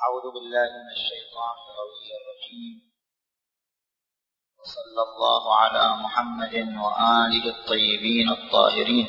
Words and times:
أعوذ 0.00 0.32
بالله 0.34 0.68
من 0.82 0.90
الشيطان 0.96 1.56
الرجيم. 2.20 2.76
وصلى 4.60 5.02
الله 5.08 5.54
على 5.56 6.02
محمد 6.02 6.54
وآله 6.54 7.44
الطيبين 7.50 8.30
الطاهرين. 8.30 9.06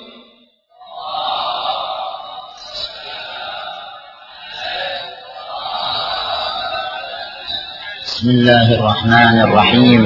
بسم 8.04 8.30
الله 8.30 8.80
الرحمن 8.80 9.42
الرحيم. 9.42 10.04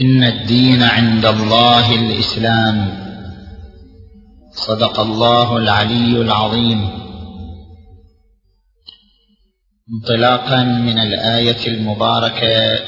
إن 0.00 0.24
الدين 0.24 0.82
عند 0.82 1.26
الله 1.26 1.94
الإسلام. 1.94 2.76
صدق 4.52 5.00
الله 5.00 5.56
العلي 5.56 6.22
العظيم. 6.22 7.04
انطلاقا 9.92 10.62
من 10.62 10.98
الآية 10.98 11.66
المباركة. 11.66 12.78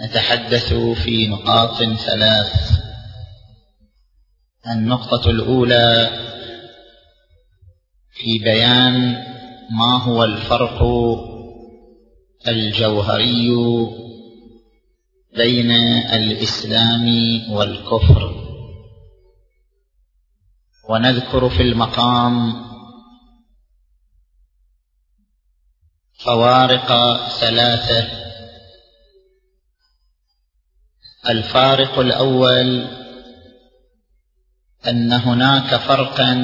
نتحدث 0.00 0.74
في 0.74 1.26
نقاط 1.26 1.82
ثلاث. 1.82 2.70
النقطة 4.70 5.30
الأولى 5.30 6.10
في 8.12 8.38
بيان 8.38 9.24
ما 9.70 10.02
هو 10.02 10.24
الفرق 10.24 10.82
الجوهري 12.48 13.48
بين 15.36 15.70
الإسلام 16.12 17.06
والكفر. 17.52 18.34
ونذكر 20.88 21.48
في 21.48 21.62
المقام 21.62 22.66
فوارق 26.18 27.16
ثلاثة. 27.28 28.08
الفارق 31.28 31.98
الأول 31.98 32.86
أن 34.88 35.12
هناك 35.12 35.76
فرقا 35.76 36.34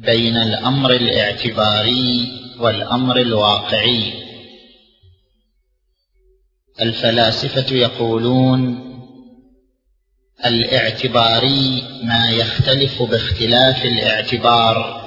بين 0.00 0.36
الأمر 0.36 0.90
الاعتباري 0.90 2.32
والأمر 2.58 3.20
الواقعي. 3.20 4.12
الفلاسفة 6.80 7.74
يقولون 7.74 8.86
الاعتباري 10.46 11.82
ما 12.02 12.30
يختلف 12.30 13.02
باختلاف 13.02 13.84
الاعتبار. 13.84 15.05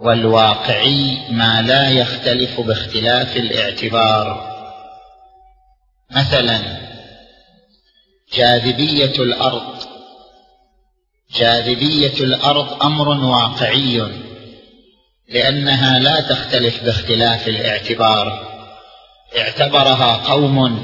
والواقعي 0.00 1.18
ما 1.30 1.62
لا 1.62 1.90
يختلف 1.90 2.60
باختلاف 2.60 3.36
الاعتبار. 3.36 4.50
مثلا 6.10 6.60
جاذبية 8.34 9.22
الأرض. 9.22 9.74
جاذبية 11.34 12.24
الأرض 12.24 12.82
أمر 12.82 13.08
واقعي 13.08 14.08
لأنها 15.28 15.98
لا 15.98 16.20
تختلف 16.20 16.84
باختلاف 16.84 17.48
الاعتبار. 17.48 18.50
اعتبرها 19.38 20.16
قوم 20.16 20.82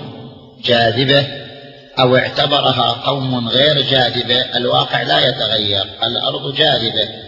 جاذبة 0.65 1.27
أو 1.99 2.17
اعتبرها 2.17 2.93
قوم 2.93 3.49
غير 3.49 3.81
جاذبة. 3.81 4.57
الواقع 4.57 5.03
لا 5.03 5.29
يتغير 5.29 5.85
الأرض 6.03 6.55
جاذبة. 6.55 7.26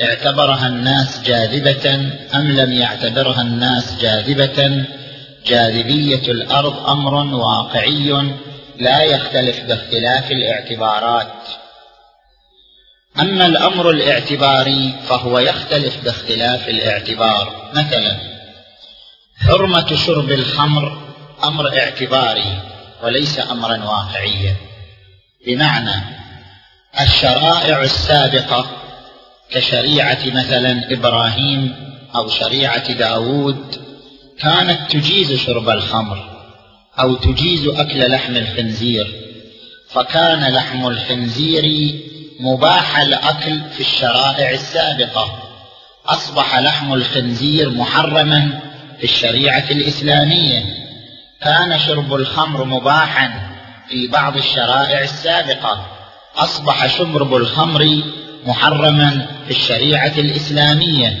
اعتبرها 0.00 0.66
الناس 0.66 1.20
جاذبة 1.20 1.94
أم 2.34 2.52
لم 2.52 2.72
يعتبرها 2.72 3.42
الناس 3.42 3.98
جاذبة؟ 4.00 4.84
جاذبية 5.46 6.32
الأرض 6.32 6.88
أمر 6.88 7.14
واقعي 7.14 8.34
لا 8.78 9.02
يختلف 9.02 9.60
باختلاف 9.60 10.30
الاعتبارات. 10.30 11.32
أما 13.20 13.46
الأمر 13.46 13.90
الاعتباري 13.90 14.94
فهو 15.08 15.38
يختلف 15.38 16.04
باختلاف 16.04 16.68
الاعتبار. 16.68 17.70
مثلا 17.74 18.16
حرمة 19.36 19.96
شرب 19.96 20.30
الخمر 20.30 20.98
أمر 21.44 21.78
اعتباري 21.78 22.62
وليس 23.02 23.40
أمرا 23.50 23.84
واقعيا. 23.84 24.56
بمعنى 25.46 26.02
الشرائع 27.00 27.82
السابقة 27.82 28.83
كشريعة 29.50 30.18
مثلا 30.26 30.92
إبراهيم 30.92 31.74
أو 32.14 32.28
شريعة 32.28 32.92
داود 32.92 33.76
كانت 34.38 34.80
تجيز 34.90 35.32
شرب 35.32 35.68
الخمر 35.68 36.24
أو 37.00 37.14
تجيز 37.14 37.66
أكل 37.66 38.10
لحم 38.10 38.36
الخنزير 38.36 39.24
فكان 39.90 40.52
لحم 40.54 40.86
الخنزير 40.86 41.94
مباح 42.40 42.98
الأكل 42.98 43.60
في 43.74 43.80
الشرائع 43.80 44.50
السابقة. 44.50 45.38
أصبح 46.06 46.58
لحم 46.58 46.94
الخنزير 46.94 47.70
محرما 47.70 48.60
في 48.98 49.04
الشريعة 49.04 49.64
الإسلامية. 49.70 50.64
كان 51.42 51.78
شرب 51.78 52.14
الخمر 52.14 52.64
مباحا 52.64 53.32
في 53.88 54.06
بعض 54.06 54.36
الشرائع 54.36 55.00
السابقة. 55.02 55.86
أصبح 56.36 56.86
شرب 56.86 57.34
الخمر 57.34 58.02
محرما 58.46 59.26
في 59.44 59.50
الشريعة 59.50 60.12
الإسلامية. 60.18 61.18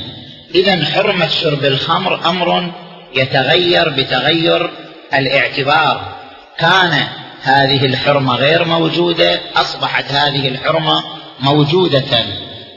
إذا 0.54 0.84
حرمة 0.84 1.28
شرب 1.28 1.64
الخمر 1.64 2.28
أمر 2.28 2.72
يتغير 3.16 3.88
بتغير 3.88 4.70
الاعتبار. 5.14 6.14
كان 6.58 7.06
هذه 7.42 7.86
الحرمة 7.86 8.34
غير 8.34 8.64
موجودة 8.64 9.40
أصبحت 9.56 10.12
هذه 10.12 10.48
الحرمة 10.48 11.04
موجودة. 11.40 12.26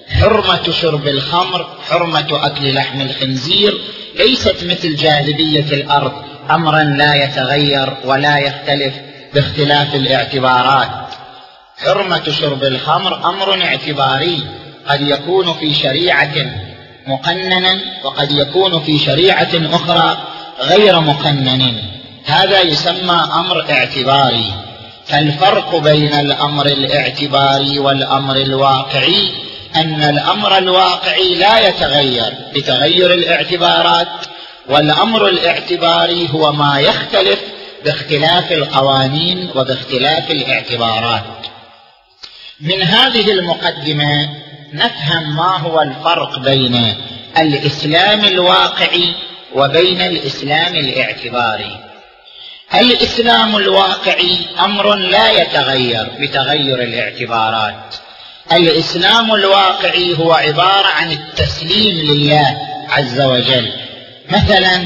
حرمة 0.09 0.71
شرب 0.71 1.07
الخمر 1.07 1.67
حرمة 1.89 2.45
أكل 2.45 2.73
لحم 2.73 3.01
الخنزير 3.01 3.77
ليست 4.15 4.63
مثل 4.63 4.95
جاذبية 4.95 5.73
الأرض 5.73 6.11
أمرا 6.51 6.83
لا 6.83 7.23
يتغير 7.23 7.93
ولا 8.05 8.37
يختلف 8.37 8.93
باختلاف 9.33 9.95
الاعتبارات. 9.95 10.89
حرمة 11.77 12.31
شرب 12.31 12.63
الخمر 12.63 13.29
أمر 13.29 13.63
اعتباري 13.63 14.43
قد 14.87 15.01
يكون 15.01 15.53
في 15.53 15.73
شريعة 15.73 16.35
مقننا 17.07 17.79
وقد 18.03 18.31
يكون 18.31 18.79
في 18.79 18.99
شريعة 18.99 19.49
أخرى 19.53 20.17
غير 20.59 20.99
مقنن. 20.99 21.81
هذا 22.25 22.61
يسمى 22.61 23.27
أمر 23.33 23.71
اعتباري. 23.71 24.53
فالفرق 25.05 25.75
بين 25.75 26.13
الأمر 26.13 26.65
الاعتباري 26.65 27.79
والأمر 27.79 28.35
الواقعي 28.35 29.31
أن 29.75 30.01
الأمر 30.01 30.57
الواقعي 30.57 31.35
لا 31.35 31.67
يتغير 31.67 32.33
بتغير 32.55 33.13
الاعتبارات 33.13 34.07
والأمر 34.69 35.27
الاعتباري 35.27 36.29
هو 36.31 36.51
ما 36.51 36.79
يختلف 36.79 37.39
باختلاف 37.85 38.51
القوانين 38.51 39.49
وباختلاف 39.55 40.31
الاعتبارات. 40.31 41.23
من 42.61 42.81
هذه 42.81 43.31
المقدمة 43.31 44.29
نفهم 44.73 45.35
ما 45.35 45.57
هو 45.57 45.81
الفرق 45.81 46.39
بين 46.39 46.95
الإسلام 47.37 48.25
الواقعي 48.25 49.15
وبين 49.55 50.01
الإسلام 50.01 50.75
الاعتباري. 50.75 51.79
الإسلام 52.75 53.55
الواقعي 53.57 54.37
أمر 54.59 54.95
لا 54.95 55.31
يتغير 55.31 56.11
بتغير 56.19 56.81
الاعتبارات. 56.81 57.95
الإسلام 58.53 59.33
الواقعي 59.33 60.17
هو 60.17 60.33
عبارة 60.33 60.87
عن 60.87 61.11
التسليم 61.11 61.95
لله 61.95 62.57
عز 62.89 63.21
وجل. 63.21 63.71
مثلا 64.29 64.81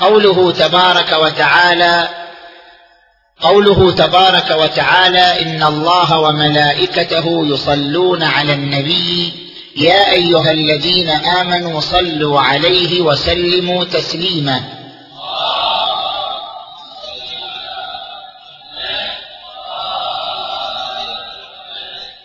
قوله 0.00 0.52
تبارك 0.52 1.12
وتعالى 1.12 2.08
قوله 3.40 3.92
تبارك 3.92 4.50
وتعالى 4.50 5.42
إن 5.42 5.62
الله 5.62 6.18
وملائكته 6.18 7.46
يصلون 7.46 8.22
على 8.22 8.52
النبي 8.52 9.32
يا 9.76 10.12
أيها 10.12 10.50
الذين 10.50 11.08
آمنوا 11.10 11.80
صلوا 11.80 12.40
عليه 12.40 13.00
وسلموا 13.00 13.84
تسليما. 13.84 14.62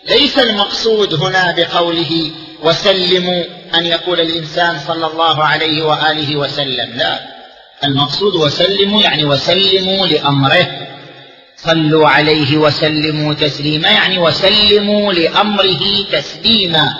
ليس 0.10 0.40
المقصود 0.40 1.14
هنا 1.14 1.56
بقوله 1.58 2.32
وسلموا 2.64 3.44
أن 3.76 3.86
يقول 3.86 4.20
الإنسان 4.20 4.80
صلى 4.88 5.08
الله 5.08 5.44
عليه 5.44 5.84
وآله 5.84 6.36
وسلم 6.36 6.98
لا. 6.98 7.20
المقصود 7.84 8.36
وسلموا 8.36 9.02
يعني 9.02 9.26
وسلموا 9.26 10.08
لأمره. 10.08 10.85
صلوا 11.58 12.08
عليه 12.08 12.58
وسلموا 12.58 13.34
تسليما 13.34 13.90
يعني 13.90 14.20
وسلموا 14.20 15.14
لأمره 15.14 15.84
تسليما. 16.12 16.94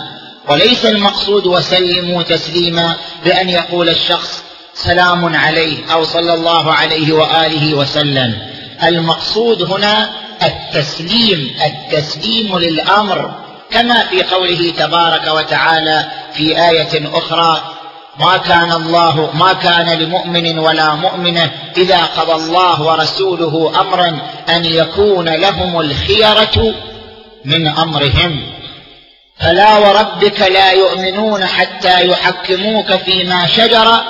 وليس 0.50 0.86
المقصود 0.86 1.46
وسلموا 1.48 2.24
تسليما 2.24 2.96
بأن 3.26 3.50
يقول 3.50 3.90
الشخص 3.90 4.44
سلام 4.74 5.36
عليه 5.36 5.78
أو 5.94 6.04
صلى 6.04 6.34
الله 6.34 6.74
عليه 6.74 7.14
وآله 7.14 7.74
وسلم. 7.74 8.38
المقصود 8.84 9.62
هنا 9.62 10.10
التسليم 10.44 11.56
التسليم 11.66 12.58
للأمر 12.58 13.32
كما 13.72 14.06
في 14.08 14.24
قوله 14.24 14.74
تبارك 14.78 15.28
وتعالى 15.28 16.06
في 16.34 16.70
آية 16.70 17.18
أخرى 17.18 17.75
ما 18.20 18.38
كان 18.38 18.72
الله 18.72 19.30
ما 19.34 19.54
كان 19.54 20.00
لمؤمن 20.00 20.60
ولا 20.60 20.96
مؤمنة 20.96 21.52
إذا 21.78 22.04
قضى 22.04 22.32
الله 22.32 22.82
ورسوله 22.82 23.82
أمرا 23.82 24.20
أن 24.50 24.66
يكون 24.66 25.30
لهم 25.30 25.80
الخيرة 25.80 26.74
من 27.46 27.68
أمرهم. 27.68 28.52
فلا 29.40 29.78
وربك 29.78 30.42
لا 30.42 30.72
يؤمنون 30.72 31.46
حتى 31.46 32.08
يحكموك 32.08 32.94
فيما 32.94 33.48
شجر 33.48 34.02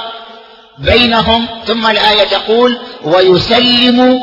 بينهم. 0.77 1.47
ثم 1.67 1.87
الآية 1.87 2.23
تقول 2.23 2.79
ويسلم 3.03 4.21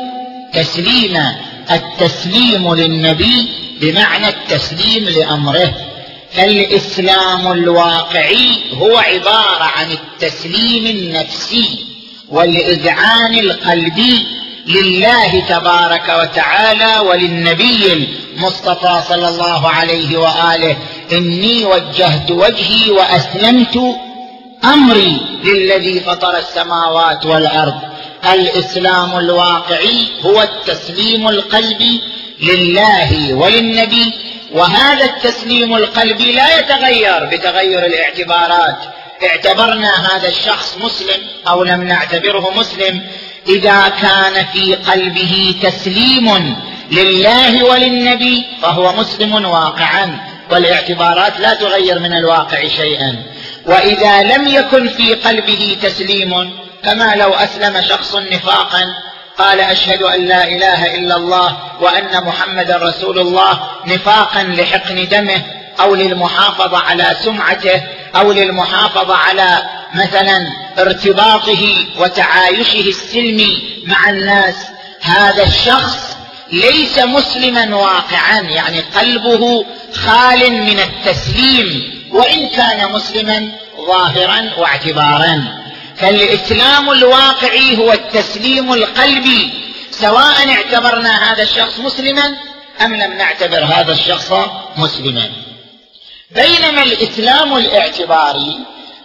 تسليما 0.53 1.35
التسليم 1.71 2.75
للنبي 2.75 3.49
بمعنى 3.81 4.27
التسليم 4.27 5.09
لأمره. 5.09 5.73
فالاسلام 6.35 7.51
الواقعي 7.51 8.49
هو 8.73 8.97
عبارة 8.97 9.63
عن 9.63 9.91
التسليم 9.91 10.85
النفسي 10.85 11.85
والإذعان 12.29 13.33
القلبي 13.33 14.27
لله 14.67 15.39
تبارك 15.39 16.09
وتعالى 16.21 16.99
وللنبي 17.09 17.93
المصطفى 18.33 19.01
صلى 19.09 19.29
الله 19.29 19.69
عليه 19.69 20.17
وآله. 20.17 20.77
إني 21.11 21.65
وجهت 21.65 22.31
وجهي 22.31 22.91
وأسلمت 22.91 23.79
أمري 24.63 25.21
للذي 25.43 25.99
فطر 25.99 26.37
السماوات 26.37 27.25
والأرض. 27.25 27.75
الإسلام 28.33 29.17
الواقعي 29.17 30.07
هو 30.25 30.41
التسليم 30.41 31.27
القلبي 31.27 32.01
لله 32.41 33.33
وللنبي 33.33 34.13
وهذا 34.53 35.05
التسليم 35.05 35.75
القلبي 35.75 36.31
لا 36.31 36.59
يتغير 36.59 37.25
بتغير 37.25 37.85
الاعتبارات. 37.85 38.77
اعتبرنا 39.23 39.89
هذا 39.89 40.27
الشخص 40.27 40.77
مسلم 40.77 41.21
أو 41.47 41.63
لم 41.63 41.83
نعتبره 41.83 42.53
مسلم. 42.57 43.03
إذا 43.47 43.91
كان 44.01 44.45
في 44.45 44.75
قلبه 44.75 45.55
تسليم 45.63 46.55
لله 46.91 47.63
وللنبي 47.63 48.45
فهو 48.61 48.93
مسلم 48.93 49.45
واقعا 49.45 50.19
والاعتبارات 50.51 51.39
لا 51.39 51.53
تغير 51.53 51.99
من 51.99 52.13
الواقع 52.13 52.67
شيئا. 52.67 53.23
وإذا 53.65 54.23
لم 54.23 54.47
يكن 54.47 54.89
في 54.89 55.13
قلبه 55.13 55.77
تسليم 55.81 56.53
كما 56.83 57.15
لو 57.15 57.33
أسلم 57.33 57.81
شخص 57.89 58.15
نفاقا 58.15 58.85
قال 59.37 59.59
أشهد 59.59 60.01
أن 60.01 60.25
لا 60.25 60.47
إله 60.47 60.95
إلا 60.95 61.15
الله 61.15 61.57
وأن 61.81 62.23
محمدا 62.23 62.77
رسول 62.77 63.19
الله 63.19 63.59
نفاقا 63.85 64.43
لحقن 64.43 65.07
دمه 65.07 65.41
أو 65.79 65.95
للمحافظة 65.95 66.77
على 66.77 67.15
سمعته 67.23 67.81
أو 68.15 68.31
للمحافظة 68.31 69.15
على 69.15 69.63
مثلا 69.95 70.47
ارتباطه 70.79 71.87
وتعايشه 71.99 72.89
السلمي 72.89 73.81
مع 73.85 74.09
الناس. 74.09 74.55
هذا 75.01 75.43
الشخص 75.43 76.17
ليس 76.51 76.99
مسلما 76.99 77.75
واقعا 77.75 78.39
يعني 78.39 78.79
قلبه 78.79 79.65
خال 79.93 80.51
من 80.51 80.79
التسليم 80.79 81.93
وإن 82.11 82.47
كان 82.47 82.91
مسلما 82.91 83.51
ظاهرا 83.87 84.49
واعتبارا. 84.57 85.62
فالإسلام 85.97 86.91
الواقعي 86.91 87.77
هو 87.77 87.93
التسليم 87.93 88.73
القلبي 88.73 89.53
سواء 89.91 90.49
اعتبرنا 90.49 91.33
هذا 91.33 91.43
الشخص 91.43 91.79
مسلما 91.79 92.35
أم 92.81 92.95
لم 92.95 93.13
نعتبر 93.13 93.63
هذا 93.63 93.91
الشخص 93.91 94.31
مسلما. 94.77 95.31
بينما 96.31 96.83
الإسلام 96.83 97.57
الاعتباري 97.57 98.59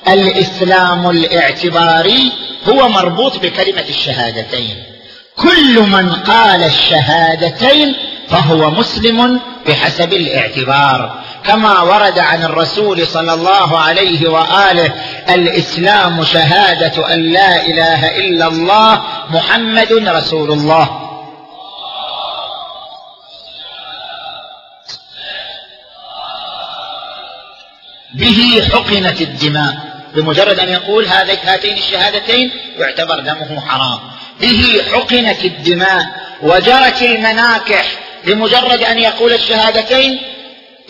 الإسلام 0.08 1.10
الاعتباري 1.10 2.32
هو 2.68 2.88
مربوط 2.88 3.36
بكلمة 3.36 3.84
الشهادتين. 3.88 4.84
كل 5.36 5.80
من 5.80 6.12
قال 6.12 6.62
الشهادتين 6.62 7.96
فهو 8.30 8.70
مسلم 8.70 9.40
بحسب 9.66 10.12
الاعتبار. 10.12 11.22
كما 11.44 11.80
ورد 11.80 12.18
عن 12.18 12.42
الرسول 12.42 13.06
صلى 13.06 13.34
الله 13.34 13.78
عليه 13.78 14.28
وآله 14.28 14.92
الإسلام 15.30 16.24
شهادة 16.24 17.14
أن 17.14 17.32
لا 17.32 17.66
إله 17.66 18.16
إلا 18.16 18.46
الله 18.46 19.02
محمد 19.30 19.92
رسول 19.92 20.52
الله. 20.52 21.04
به 28.14 28.68
حقنت 28.72 29.20
الدماء. 29.20 29.76
بمجرد 30.14 30.58
أن 30.58 30.68
يقول 30.68 31.06
هاتين 31.06 31.78
الشهادتين 31.78 32.50
يعتبر 32.78 33.20
دمه 33.20 33.60
حرام. 33.60 33.98
به 34.40 34.82
حقنت 34.92 35.44
الدماء 35.44 36.06
وجرت 36.42 37.02
المناكح 37.02 38.07
بمجرد 38.28 38.82
أن 38.82 38.98
يقول 38.98 39.32
الشهادتين 39.32 40.20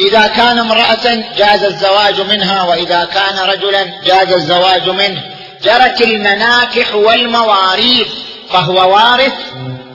إذا 0.01 0.27
كان 0.27 0.59
امرأة 0.59 1.25
جاز 1.37 1.65
الزواج 1.65 2.21
منها 2.21 2.63
وإذا 2.63 3.09
كان 3.15 3.39
رجلا 3.49 3.85
جاز 4.05 4.33
الزواج 4.33 4.89
منه. 4.89 5.23
جرت 5.63 6.01
المناكح 6.01 6.95
والمواريث 6.95 8.09
فهو 8.51 8.95
وارث 8.95 9.33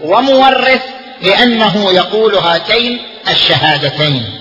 ومورث 0.02 0.82
لأنه 1.22 1.92
يقول 1.94 2.36
هاتين 2.36 3.02
الشهادتين. 3.30 4.40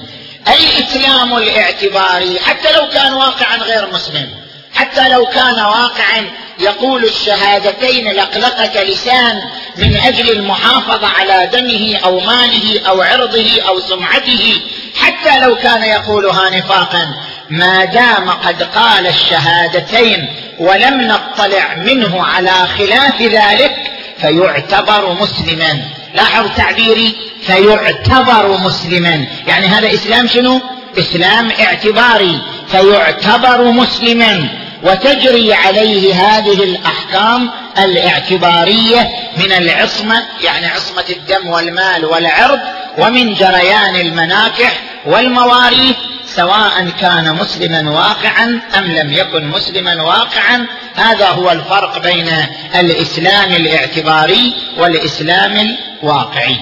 الإسلام 0.49 1.37
الاعتباري 1.37 2.41
حتى 2.41 2.73
لو 2.73 2.89
كان 2.89 3.13
واقعا 3.13 3.57
غير 3.57 3.93
مسلم 3.93 4.29
حتى 4.75 5.09
لو 5.09 5.27
كان 5.27 5.55
واقعا 5.55 6.31
يقول 6.59 7.05
الشهادتين 7.05 8.13
لقلقة 8.13 8.83
لسان 8.83 9.43
من 9.77 9.97
أجل 9.97 10.31
المحافظة 10.31 11.07
على 11.07 11.51
دمه 11.53 11.99
أو 12.05 12.21
ماله 12.21 12.81
أو 12.89 13.03
عرضه 13.03 13.63
أو 13.69 13.81
سمعته 13.81 14.61
حتى 14.97 15.41
لو 15.41 15.57
كان 15.57 15.83
يقولها 15.83 16.51
نفاقا. 16.51 17.15
ما 17.51 17.85
دام 17.85 18.31
قد 18.31 18.63
قال 18.63 19.07
الشهادتين 19.07 20.29
ولم 20.59 21.01
نطلع 21.01 21.75
منه 21.75 22.25
على 22.25 22.69
خلاف 22.79 23.23
ذلك 23.23 23.77
فيعتبر 24.21 25.13
مسلما. 25.13 25.85
لاحظ 26.15 26.49
تعبيري 26.57 27.17
فيعتبر 27.47 28.59
مسلما. 28.59 29.27
يعني 29.47 29.67
هذا 29.67 29.95
إسلام 29.95 30.27
شنو؟ 30.27 30.61
إسلام 30.99 31.51
اعتباري. 31.61 32.39
فيعتبر 32.69 33.63
مسلما. 33.65 34.49
وتجري 34.83 35.55
عليه 35.55 36.15
هذه 36.15 36.65
الأحكام 36.65 37.51
الاعتبارية 37.79 39.11
من 39.37 39.53
العصمة 39.53 40.23
يعني 40.45 40.67
عصمة 40.67 41.05
الدم 41.11 41.51
والمال 41.51 42.05
والعرض 42.05 42.61
ومن 42.99 43.35
جريان 43.35 43.97
المناكح 43.97 44.81
والمواريث 45.07 45.97
سواء 46.27 46.89
كان 47.01 47.35
مسلما 47.35 47.91
واقعا 47.91 48.61
أم 48.79 48.85
لم 48.85 49.13
يكن 49.13 49.49
مسلما 49.49 50.03
واقعا. 50.03 50.67
هذا 50.95 51.29
هو 51.29 51.51
الفرق 51.51 51.99
بين 51.99 52.29
الإسلام 52.75 53.53
الاعتباري 53.53 54.55
والإسلام 54.79 55.77
الواقعي. 56.03 56.57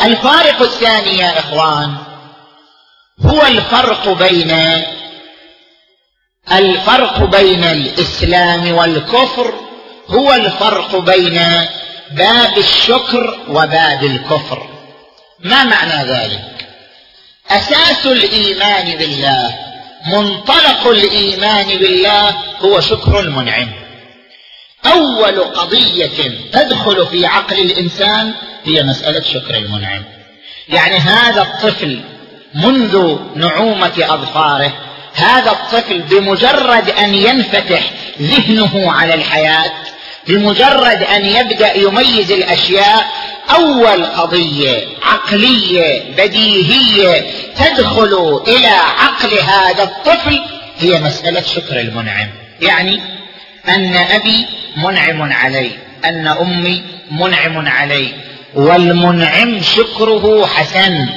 الفارق 0.00 0.62
الثاني 0.62 1.18
يا 1.18 1.38
إخوان 1.38 1.94
هو 3.26 3.46
الفرق 3.46 4.08
بين 4.08 4.82
الفرق 6.50 7.24
بين 7.24 7.64
الإسلام 7.64 8.74
والكفر 8.74 9.54
هو 10.08 10.32
الفرق 10.32 10.96
بين 10.96 11.40
باب 12.10 12.58
الشكر 12.58 13.38
وباب 13.48 14.04
الكفر. 14.04 14.68
ما 15.40 15.64
معنى 15.64 16.04
ذلك؟ 16.10 16.68
أساس 17.50 18.06
الإيمان 18.06 18.98
بالله 18.98 19.54
منطلق 20.06 20.86
الإيمان 20.86 21.66
بالله 21.66 22.34
هو 22.60 22.80
شكر 22.80 23.20
المنعم 23.20 23.68
أول 24.86 25.40
قضية 25.40 26.38
تدخل 26.52 27.06
في 27.06 27.26
عقل 27.26 27.58
الإنسان 27.58 28.34
هي 28.64 28.82
مسألة 28.82 29.20
شكر 29.20 29.56
المنعم. 29.56 30.04
يعني 30.68 30.96
هذا 30.96 31.42
الطفل 31.42 32.00
منذ 32.54 33.16
نعومة 33.34 33.92
أظفاره 33.98 34.72
هذا 35.22 35.50
الطفل 35.50 36.02
بمجرد 36.02 36.90
أن 36.90 37.14
ينفتح 37.14 37.90
ذهنه 38.20 38.92
على 38.92 39.14
الحياة 39.14 39.72
بمجرد 40.28 41.02
أن 41.02 41.24
يبدأ 41.24 41.76
يميز 41.76 42.32
الأشياء 42.32 43.06
أول 43.50 44.04
قضية 44.04 44.84
عقلية 45.02 46.02
بديهية 46.18 47.30
تدخل 47.56 48.42
إلى 48.48 48.66
عقل 48.98 49.38
هذا 49.38 49.82
الطفل 49.82 50.40
هي 50.78 51.00
مسألة 51.00 51.42
شكر 51.42 51.80
المنعم. 51.80 52.28
يعني 52.60 53.00
أن 53.68 53.96
أبي 53.96 54.46
منعم 54.76 55.32
علي 55.32 55.70
أن 56.04 56.26
أمي 56.26 56.82
منعم 57.10 57.68
علي 57.68 58.08
والمنعم 58.54 59.62
شكره 59.62 60.46
حسن 60.46 61.08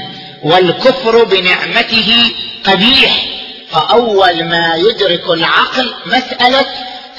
والكفر 0.44 1.24
بنعمته 1.24 2.32
قبيح. 2.64 3.26
فأول 3.76 4.44
ما 4.44 4.76
يدرك 4.76 5.30
العقل 5.30 5.94
مسألة 6.06 6.66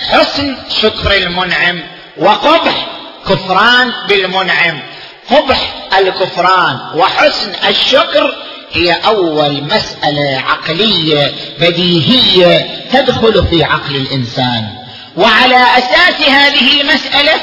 حسن 0.09 0.57
شكر 0.81 1.17
المنعم 1.17 1.83
وقبح 2.17 2.87
كفران 3.29 3.93
بالمنعم. 4.09 4.83
قبح 5.31 5.75
الكفران 5.99 6.79
وحسن 6.95 7.53
الشكر 7.69 8.35
هي 8.73 8.93
أول 8.93 9.65
مسألة 9.65 10.43
عقلية 10.49 11.33
بديهية 11.61 12.67
تدخل 12.93 13.47
في 13.51 13.65
عقل 13.65 13.97
الإنسان. 13.97 14.69
وعلى 15.17 15.67
أساس 15.79 16.29
هذه 16.29 16.81
المسألة 16.81 17.35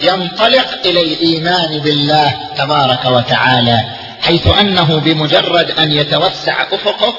ينطلق 0.00 0.66
إلى 0.84 1.02
الإيمان 1.02 1.78
بالله 1.78 2.34
تبارك 2.58 3.04
وتعالى 3.04 3.84
حيث 4.22 4.46
أنه 4.60 5.00
بمجرد 5.00 5.70
أن 5.70 5.92
يتوسع 5.92 6.62
أفقه 6.72 7.14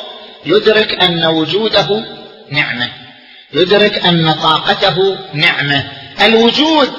يدرك 0.45 1.03
أن 1.03 1.25
وجوده 1.25 2.05
نعمة. 2.51 2.89
يدرك 3.53 4.05
أن 4.05 4.33
طاقته 4.33 5.17
نعمة. 5.33 5.83
الوجود 6.21 6.91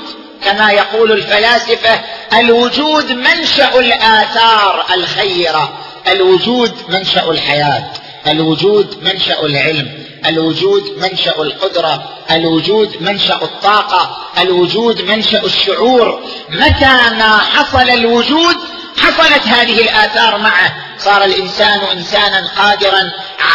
كما 0.44 0.70
يقول 0.70 1.12
الفلاسفة 1.12 2.00
الوجود 2.38 3.12
منشأ 3.12 3.80
الآثار 3.80 4.86
الخيرة. 4.94 5.78
الوجود 6.08 6.72
منشأ 6.88 7.30
الحياة. 7.30 7.84
الوجود 8.26 8.96
منشأ 9.02 9.46
العلم. 9.46 9.88
الوجود 10.26 10.82
منشأ 10.96 11.42
القدرة. 11.42 12.08
الوجود 12.30 12.96
منشأ 13.00 13.34
الطاقة. 13.42 14.16
الوجود 14.38 15.02
منشأ 15.02 15.44
الشعور. 15.44 16.22
متى 16.50 16.96
ما 17.18 17.38
حصل 17.38 17.90
الوجود 17.90 18.56
حصلت 18.96 19.46
هذه 19.46 19.80
الآثار 19.82 20.38
معه. 20.38 20.72
صار 20.98 21.24
الإنسان 21.24 21.80
إنسانا 21.96 22.48
قادرا 22.58 23.10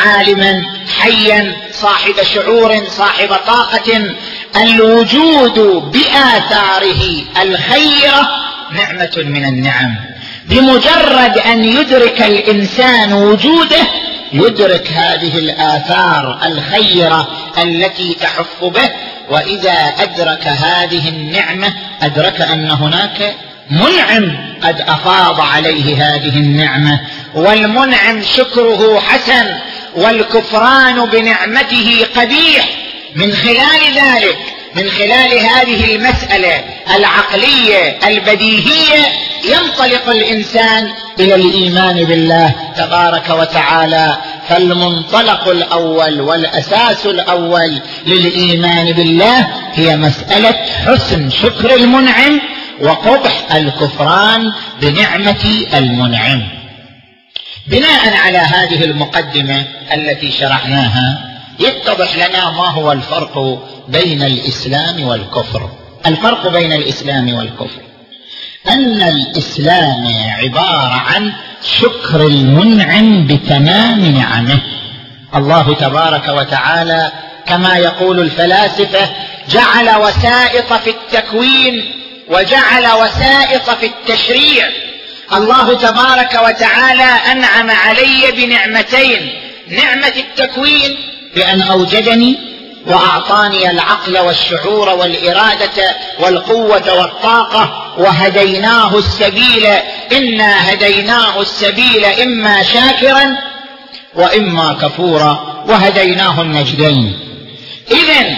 عالما 0.06 0.64
حيا 1.00 1.56
صاحب 1.72 2.14
شعور 2.34 2.88
صاحب 2.90 3.30
طاقة. 3.48 4.16
الوجود 4.62 5.60
بآثاره 5.94 7.24
الخيرة 7.42 8.30
نعمة 8.72 9.14
من 9.18 9.46
النعم. 9.46 9.96
بمجرد 10.46 11.38
أن 11.38 11.66
يدرك 11.66 12.22
الإنسان 12.22 13.14
وجوده 13.14 13.88
يدرك 14.34 14.88
هذه 14.88 15.38
الآثار 15.40 16.40
الخيرة 16.46 17.28
التي 17.58 18.14
تحف 18.14 18.64
به. 18.64 18.90
وإذا 19.30 19.94
أدرك 20.00 20.48
هذه 20.48 21.10
النعمة 21.10 21.74
أدرك 22.02 22.42
أن 22.42 22.70
هناك 22.70 23.36
منعم 23.70 24.38
قد 24.64 24.82
أفاض 24.82 25.40
عليه 25.40 25.96
هذه 25.96 26.38
النعمة 26.38 27.00
والمنعم 27.34 28.22
شكره 28.22 29.00
حسن 29.00 29.46
والكفران 29.96 31.06
بنعمته 31.06 32.06
قبيح. 32.16 32.70
من 33.16 33.34
خلال 33.34 33.96
ذلك 33.96 34.38
من 34.76 34.90
خلال 34.90 35.40
هذه 35.40 35.96
المسألة 35.96 36.64
العقلية 36.96 38.00
البديهية 38.08 39.06
ينطلق 39.46 40.10
الإنسان 40.10 40.90
إلى 41.20 41.36
الإيمان 41.36 42.04
بالله 42.04 42.54
تبارك 42.78 43.30
وتعالى. 43.30 44.18
فالمنطلق 44.50 45.48
الأول 45.48 46.22
والأساس 46.22 47.06
الأول 47.06 47.82
للإيمان 48.08 48.92
بالله 48.92 49.48
هي 49.74 49.98
مسألة 49.98 50.56
حسن 50.86 51.30
شكر 51.30 51.76
المنعم 51.76 52.42
وقبح 52.82 53.56
الكفران 53.56 54.52
بنعمة 54.82 55.66
المنعم. 55.74 56.42
بناء 57.68 58.14
على 58.14 58.38
هذه 58.38 58.84
المقدمة 58.84 59.66
التي 59.94 60.32
شرحناها 60.32 61.32
يتضح 61.60 62.16
لنا 62.16 62.52
ما 62.52 62.68
هو 62.68 62.92
الفرق 62.92 63.64
بين 63.88 64.24
الإسلام 64.24 65.08
والكفر. 65.08 65.70
الفرق 66.06 66.48
بين 66.48 66.74
الإسلام 66.74 67.34
والكفر. 67.34 67.82
أن 68.70 69.02
الإسلام 69.02 70.08
عبارة 70.30 70.94
عن 70.94 71.34
شكر 71.80 72.28
المنعم 72.28 73.28
بتمام 73.28 74.06
نعمه. 74.06 74.60
الله 75.36 75.76
تبارك 75.76 76.28
وتعالى 76.28 77.12
كما 77.46 77.78
يقول 77.78 78.20
الفلاسفة 78.20 79.10
جعل 79.50 80.02
وسائط 80.02 80.74
في 80.74 80.90
التكوين 80.90 82.05
وجعل 82.28 82.88
وسائط 82.88 83.70
في 83.70 83.86
التشريع. 83.86 84.70
الله 85.34 85.74
تبارك 85.74 86.40
وتعالى 86.46 87.32
أنعم 87.32 87.72
علي 87.72 88.32
بنعمتين. 88.32 89.34
نعمة 89.68 90.14
التكوين 90.18 90.98
بأن 91.36 91.62
أوجدني 91.62 92.38
وأعطاني 92.88 93.72
العقل 93.72 94.18
والشعور 94.18 94.90
والإرادة 94.90 95.96
والقوة 96.20 96.94
والطاقة 96.94 97.96
وهديناه 97.98 98.98
السبيل. 98.98 99.68
إنا 100.12 100.74
هديناه 100.74 101.42
السبيل 101.42 102.06
إما 102.06 102.64
شاكرا 102.64 103.38
وإما 104.16 104.78
كفورا 104.82 105.64
وهديناه 105.68 106.42
النجدين. 106.42 107.20
اذا 107.92 108.38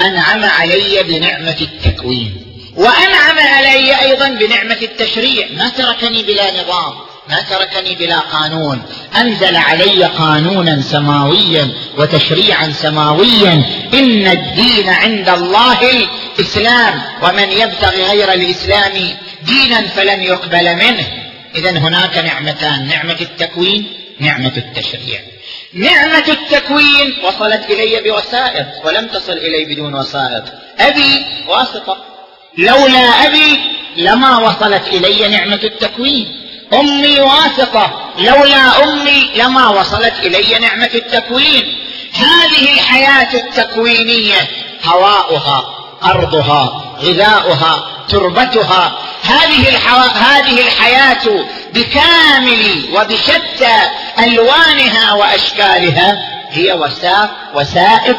أنعم 0.00 0.44
علي 0.44 1.02
بنعمة 1.02 1.56
التكوين. 1.60 2.51
وأنعم 2.76 3.38
علي 3.38 4.00
أيضا 4.00 4.28
بنعمة 4.28 4.78
التشريع. 4.82 5.46
ما 5.56 5.68
تركني 5.68 6.22
بلا 6.22 6.62
نظام 6.62 6.94
ما 7.28 7.40
تركني 7.50 7.94
بلا 7.94 8.18
قانون. 8.18 8.82
أنزل 9.16 9.56
علي 9.56 10.04
قانونا 10.04 10.82
سماويا 10.82 11.68
وتشريعا 11.98 12.72
سماويا. 12.72 13.52
إن 13.94 14.26
الدين 14.26 14.88
عند 14.88 15.28
الله 15.28 15.78
الإسلام. 16.38 17.02
ومن 17.22 17.50
يبتغي 17.52 18.02
غير 18.02 18.32
الإسلام 18.32 18.92
دينا 19.42 19.88
فلن 19.88 20.20
يقبل 20.22 20.74
منه. 20.74 21.06
اذا 21.54 21.70
هناك 21.70 22.18
نعمتان 22.18 22.88
نعمة 22.88 23.16
التكوين 23.20 23.92
نعمة 24.20 24.52
التشريع. 24.56 25.20
نعمة 25.74 26.24
التكوين 26.28 27.14
وصلت 27.24 27.70
إلي 27.70 28.10
بوسائط 28.10 28.66
ولم 28.84 29.06
تصل 29.06 29.32
إلي 29.32 29.74
بدون 29.74 29.94
وسائط. 29.94 30.44
أبي 30.78 31.24
واسطة. 31.48 32.11
لولا 32.58 33.26
أبي 33.26 33.60
لما 33.96 34.38
وصلت 34.38 34.88
إلي 34.88 35.28
نعمة 35.28 35.60
التكوين. 35.64 36.40
أمي 36.72 37.20
واسطه 37.20 38.12
لولا 38.18 38.84
أمي 38.84 39.30
لما 39.36 39.68
وصلت 39.68 40.14
إلي 40.22 40.58
نعمة 40.58 40.90
التكوين. 40.94 41.78
هذه 42.14 42.72
الحياة 42.74 43.34
التكوينية 43.34 44.48
هواؤها 44.84 45.74
أرضها 46.04 46.94
غذاؤها 47.02 47.86
تربتها. 48.08 48.98
هذه. 49.22 49.78
هذه 50.14 50.60
الحياة 50.60 51.44
بكامل 51.74 52.84
وبشتى 52.94 53.76
ألوانها 54.18 55.12
وأشكالها 55.12 56.28
هي 56.50 56.90
وسائط 57.54 58.16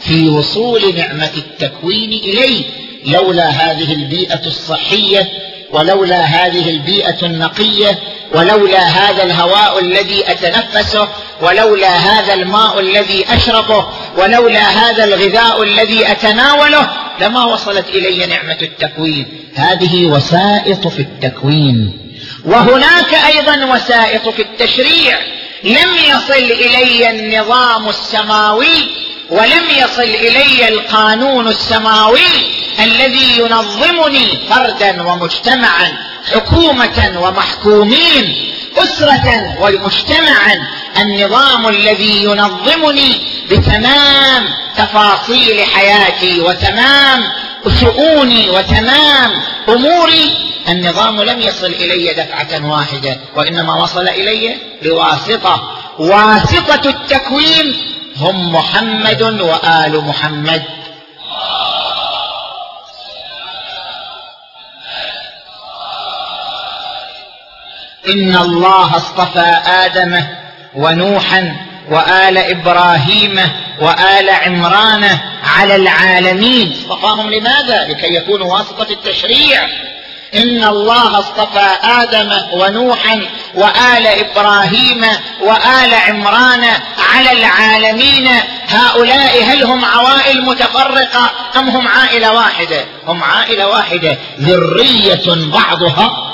في 0.00 0.28
وصول 0.28 0.94
نعمة 0.96 1.30
التكوين 1.36 2.12
الي 2.12 2.64
لولا 3.04 3.48
هذه 3.48 3.92
البيئة 3.92 4.46
الصحية 4.46 5.28
ولولا 5.70 6.20
هذه 6.20 6.70
البيئة 6.70 7.26
النقية 7.26 7.98
ولولا 8.34 8.80
هذا 8.80 9.22
الهواء 9.22 9.78
الذي 9.78 10.30
أتنفسه 10.30 11.08
ولولا 11.42 11.88
هذا 11.88 12.34
الماء 12.34 12.80
الذي 12.80 13.24
أشربه 13.34 13.86
ولولا 14.18 14.60
هذا 14.60 15.04
الغذاء 15.04 15.62
الذي 15.62 16.12
أتناوله 16.12 16.90
لما 17.20 17.44
وصلت 17.44 17.88
إلي 17.88 18.26
نعمة 18.26 18.58
التكوين. 18.62 19.26
هذه 19.54 20.06
وسائط 20.06 20.88
في 20.88 21.00
التكوين. 21.00 21.98
وهناك 22.44 23.14
أيضا 23.14 23.64
وسائط 23.64 24.28
في 24.28 24.42
التشريع. 24.42 25.18
لم 25.64 25.94
يصل 26.08 26.52
إلي 26.52 27.10
النظام 27.10 27.88
السماوي 27.88 28.88
ولم 29.34 29.70
يصل 29.70 30.02
إلي 30.02 30.68
القانون 30.68 31.48
السماوي 31.48 32.20
الذي 32.80 33.38
ينظمني 33.38 34.38
فردا 34.50 35.02
ومجتمعا 35.02 35.92
حكومة 36.32 37.12
ومحكومين 37.16 38.50
أسرة 38.76 39.56
ومجتمعا. 39.60 40.66
النظام 40.98 41.68
الذي 41.68 42.24
ينظمني 42.24 43.20
بتمام 43.50 44.48
تفاصيل 44.76 45.64
حياتي 45.64 46.40
وتمام 46.40 47.22
شؤوني 47.80 48.50
وتمام 48.50 49.42
أموري. 49.68 50.30
النظام 50.68 51.22
لم 51.22 51.40
يصل 51.40 51.66
إلي 51.66 52.14
دفعة 52.14 52.70
واحدة 52.70 53.20
وإنما 53.36 53.82
وصل 53.82 54.08
إلي 54.08 54.56
بواسطة. 54.82 55.78
واسطة 55.98 56.88
التكوين 56.88 57.93
هم 58.16 58.52
محمد 58.52 59.22
وآل 59.22 60.04
محمد. 60.04 60.62
إن 68.08 68.36
الله 68.36 68.96
اصطفى 68.96 69.56
آدم 69.66 70.24
ونوحا 70.74 71.56
وآل 71.90 72.38
إبراهيم 72.38 73.50
وآل 73.80 74.30
عمران 74.30 75.18
على 75.44 75.76
العالمين. 75.76 76.72
اصطفاهم 76.72 77.30
لماذا؟ 77.30 77.84
لكي 77.84 78.14
يكونوا 78.14 78.58
واسطة 78.58 78.92
التشريع. 78.92 79.68
إن 80.36 80.64
الله 80.64 81.18
اصطفى 81.18 81.66
آدم 81.82 82.32
ونوحا 82.52 83.20
وآل 83.54 84.06
إبراهيم 84.06 85.06
وآل 85.40 85.94
عمران 85.94 86.64
على 87.14 87.32
العالمين. 87.32 88.28
هؤلاء 88.68 89.44
هل 89.44 89.64
هم 89.64 89.84
عوائل 89.84 90.42
متفرقة 90.42 91.30
أم 91.56 91.68
هم 91.68 91.88
عائلة 91.88 92.32
واحدة؟ 92.32 92.84
هم 93.06 93.24
عائلة 93.24 93.68
واحدة. 93.68 94.18
ذرية 94.40 95.50
بعضها 95.52 96.33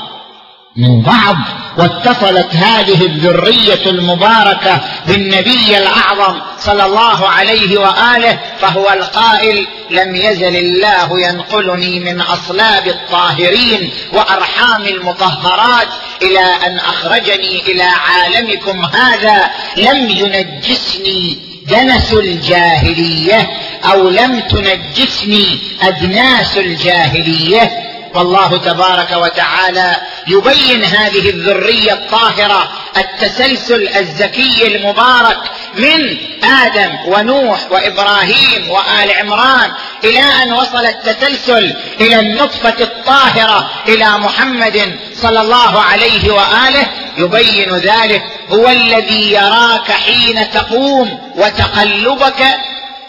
من 0.77 1.03
بعض 1.03 1.37
واتصلت 1.79 2.55
هذه 2.55 3.07
الذرية 3.07 3.87
المباركة 3.87 4.81
بالنبي 5.07 5.79
الأعظم 5.79 6.41
صلى 6.59 6.85
الله 6.85 7.29
عليه 7.29 7.79
وآله 7.79 8.39
فهو 8.61 8.91
القائل 8.91 9.67
لم 9.91 10.17
يزل 10.17 10.57
الله 10.57 11.21
ينقلني 11.21 12.01
من 12.01 12.21
أصلاب 12.21 12.87
الطاهرين 12.89 13.91
وأرحام 14.13 14.85
المطهرات 14.85 15.89
إلى 16.23 16.41
أن 16.67 16.77
أخرجني 16.77 17.61
إلى 17.61 17.83
عالمكم 17.83 18.85
هذا 18.85 19.51
لم 19.77 20.11
ينجسني 20.11 21.39
دنس 21.69 22.13
الجاهلية 22.13 23.51
أو 23.93 24.09
لم 24.09 24.41
تنجسني 24.41 25.59
ادناس 25.83 26.59
الجاهلية. 26.59 27.90
والله 28.15 28.57
تبارك 28.57 29.13
وتعالى 29.13 29.97
يبين 30.29 30.85
هذه 30.85 31.31
الذرية 31.31 31.93
الطاهرة 31.93 32.73
التسلسل 32.97 33.89
الزكي 33.89 34.77
المبارك 34.77 35.39
من 35.75 36.17
آدم 36.45 36.91
ونوح 37.07 37.61
وإبراهيم 37.71 38.71
وآل 38.71 39.11
عمران 39.11 39.71
إلى 40.05 40.21
أن 40.43 40.53
وصل 40.53 40.87
التسلسل 40.87 41.77
إلى 42.01 42.21
النطفة 42.21 42.75
الطاهرة 42.81 43.71
إلى 43.89 44.19
محمد 44.19 44.99
صلى 45.15 45.41
الله 45.41 45.81
عليه 45.81 46.31
وآله. 46.31 46.87
يبين 47.17 47.77
ذلك 47.77 48.23
هو 48.51 48.69
الذي 48.69 49.33
يراك 49.33 49.91
حين 49.91 50.51
تقوم 50.51 51.33
وتقلبك 51.37 52.47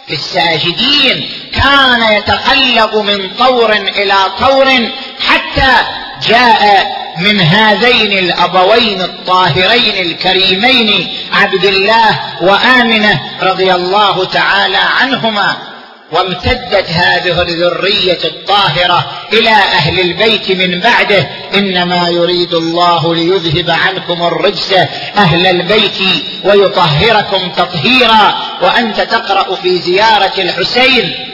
في 0.08 0.14
الساجدين 0.14 1.30
كان 1.54 2.14
يتقلب 2.14 2.96
من 2.96 3.30
طور 3.40 3.74
إلى 3.74 4.16
طور 4.40 4.68
حتى 5.28 5.74
جاء 6.28 6.92
من 7.18 7.42
هذين 7.42 8.12
الأبوين 8.12 9.02
الطاهرين 9.02 10.06
الكريمين 10.06 11.18
عبد 11.34 11.66
الله 11.66 12.20
وآمنة 12.42 13.22
رضي 13.42 13.74
الله 13.74 14.26
تعالى 14.26 14.78
عنهما 15.02 15.58
وامتدت 16.12 16.90
هذه 16.90 17.42
الذرية 17.42 18.20
الطاهرة 18.24 19.12
إلى 19.34 19.50
أهل 19.50 20.00
البيت 20.00 20.52
من 20.52 20.80
بعده. 20.80 21.30
إنما 21.54 22.10
يريد 22.10 22.54
الله 22.54 23.16
ليذهب 23.16 23.70
عنكم 23.70 24.24
الرجس 24.24 24.74
أهل 25.18 25.48
البيت 25.48 26.00
ويطهركم 26.44 27.50
تطهيرا. 27.50 28.36
وأنت 28.62 29.02
تقرأ 29.02 29.56
في 29.56 29.78
زيارة 29.78 30.34
الحسين 30.38 31.31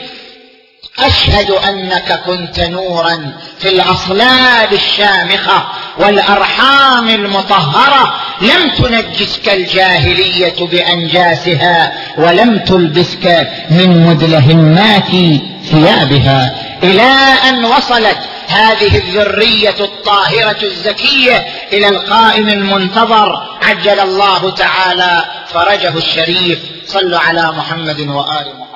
أشهد 1.00 1.50
أنك 1.50 2.20
كنت 2.26 2.60
نورا 2.60 3.32
في 3.58 3.68
الأصلاب 3.68 4.72
الشامخة 4.72 5.68
والأرحام 5.98 7.08
المطهرة. 7.08 8.14
لم 8.40 8.70
تنجسك 8.70 9.48
الجاهلية 9.48 10.66
بأنجاسها 10.66 11.92
ولم 12.18 12.58
تلبسك 12.58 13.48
من 13.70 14.06
مدلهمات 14.06 15.40
ثيابها. 15.70 16.54
إلى 16.82 17.12
أن 17.48 17.64
وصلت 17.64 18.18
هذه 18.48 18.96
الذرية 18.96 19.76
الطاهرة 19.80 20.62
الزكية 20.62 21.46
إلى 21.72 21.88
القائم 21.88 22.48
المنتظر 22.48 23.42
عجل 23.62 24.00
الله 24.00 24.50
تعالى 24.50 25.24
فرجه 25.48 25.96
الشريف. 25.96 26.58
صلوا 26.86 27.18
على 27.18 27.52
محمد 27.52 28.00
وآل 28.00 28.46
محمد. 28.58 28.68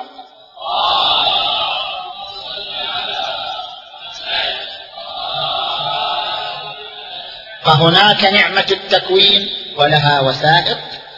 فهناك 7.65 8.23
نعمة 8.23 8.65
التكوين 8.71 9.49
ولها 9.77 10.21
وسائط 10.21 10.77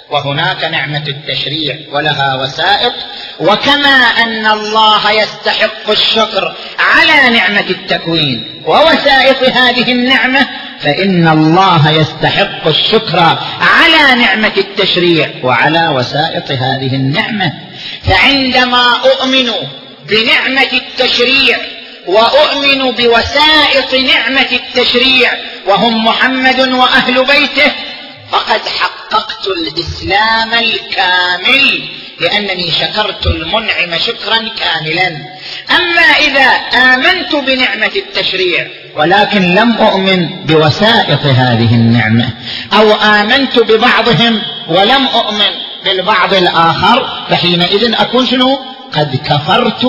وهناك 0.10 0.64
نعمة 0.64 1.04
التشريع 1.08 1.78
ولها 1.92 2.36
وسائط 2.36 2.94
وكما 3.40 3.98
أن 4.24 4.46
الله 4.46 5.12
يستحق 5.12 5.90
الشكر 5.90 6.56
على 6.80 7.30
نعمة 7.38 7.66
التكوين 7.70 8.64
ووسائط 8.66 9.44
هذه 9.44 9.92
النعمة 9.92 10.48
فإن 10.80 11.28
الله 11.28 11.92
يستحق 11.92 12.68
الشكر 12.68 13.20
على 13.62 14.22
نعمة 14.22 14.52
التشريع 14.58 15.30
وعلى 15.44 15.88
وسائط 15.88 16.52
هذه 16.52 16.96
النعمة. 16.96 17.54
فعندما 18.04 18.96
أؤمن 19.06 19.52
بنعمة 20.10 20.70
التشريع 20.74 21.58
وأؤمن 22.08 22.92
بوسائط 22.92 23.94
نعمة 23.94 24.48
التشريع 24.52 25.32
وهم 25.68 26.06
محمد 26.06 26.60
وأهل 26.60 27.26
بيته. 27.26 27.72
فقد 28.32 28.62
حققت 28.68 29.48
الإسلام 29.48 30.54
الكامل 30.54 31.90
لأنني 32.20 32.72
شكرت 32.72 33.28
المنعم 33.28 33.98
شكرا 33.98 34.38
كاملا. 34.38 35.08
أما 35.72 36.02
إذا 36.02 36.48
آمنت 36.94 37.36
بنعمة 37.36 37.92
التشريع 37.96 38.68
ولكن 38.96 39.42
لم 39.42 39.72
أؤمن 39.74 40.46
بوسائط 40.46 41.20
هذه 41.26 41.74
النعمة 41.76 42.30
أو 42.74 42.92
آمنت 42.94 43.60
ببعضهم 43.60 44.42
ولم 44.68 45.08
أؤمن 45.08 45.52
بالبعض 45.86 46.34
الآخر 46.34 47.26
فحينئذ 47.30 47.94
أكون 47.94 48.26
شنو؟ 48.26 48.60
قد 48.94 49.20
كفرت 49.26 49.86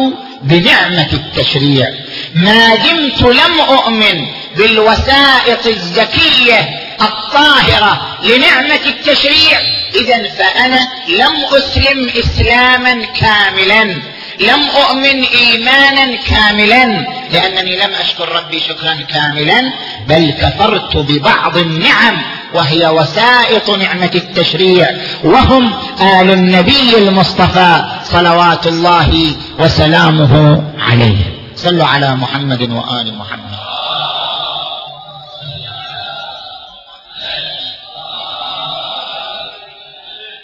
بنعمة 0.46 1.08
التشريع. 1.12 1.86
ما 2.34 2.74
دمت 2.74 3.22
لم 3.22 3.60
أؤمن 3.60 4.26
بالوسائط 4.56 5.66
الزكية 5.66 6.60
الطاهرة 7.00 8.18
لنعمة 8.22 8.80
التشريع. 8.86 9.60
اذا 9.94 10.28
فأنا 10.28 10.88
لم 11.08 11.44
أسلم 11.58 12.10
إسلاما 12.18 13.04
كاملا. 13.04 14.02
لم 14.40 14.68
أؤمن 14.70 15.24
إيمانا 15.24 16.16
كاملا 16.16 17.06
لأنني 17.32 17.76
لم 17.76 17.90
أشكر 18.00 18.28
ربي 18.28 18.60
شكرا 18.60 18.94
كاملا 18.94 19.72
بل 20.08 20.30
كفرت 20.30 20.96
ببعض 20.96 21.56
النعم 21.56 22.22
وهي 22.54 22.88
وسائط 22.88 23.70
نعمة 23.70 24.10
التشريع 24.14 24.90
وهم 25.24 25.72
آل 26.00 26.30
النبي 26.30 26.98
المصطفى 26.98 27.84
صلوات 28.04 28.66
الله 28.66 29.36
وسلامه 29.58 30.62
عليه. 30.78 31.16
صلوا 31.56 31.86
على 31.86 32.16
محمد 32.16 32.62
وآل 32.62 33.18
محمد. 33.18 33.56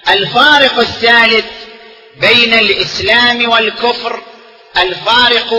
الفارق 0.09 0.79
الثالث 0.79 1.62
بين 2.16 2.55
الإسلام 2.55 3.51
والكفر 3.51 4.22
الفارق 4.77 5.55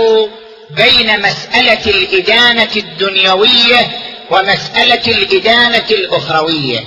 بين 0.70 1.22
مسألة 1.22 1.86
الإدانة 1.86 2.70
الدنيوية 2.76 3.92
ومسألة 4.30 5.18
الإدانة 5.18 5.86
الأخروية. 5.92 6.80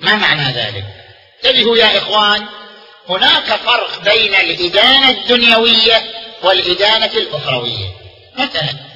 ما 0.00 0.14
معنى 0.14 0.52
ذلك؟ 0.52 0.84
انتبهوا 1.44 1.76
يا 1.76 1.98
إخوان 1.98 2.46
هناك 3.08 3.44
فرق 3.44 4.02
بين 4.04 4.34
الإدانة 4.34 5.10
الدنيوية 5.10 6.02
والإدانة 6.42 7.10
الأخروية. 7.14 7.88
مثلا 8.38 8.90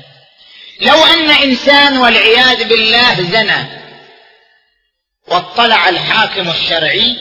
لو 0.81 1.05
أن 1.05 1.31
إنسان 1.31 1.99
والعياذ 1.99 2.65
بالله 2.65 3.15
زنى 3.15 3.65
واطلع 5.29 5.89
الحاكم 5.89 6.49
الشرعي 6.49 7.17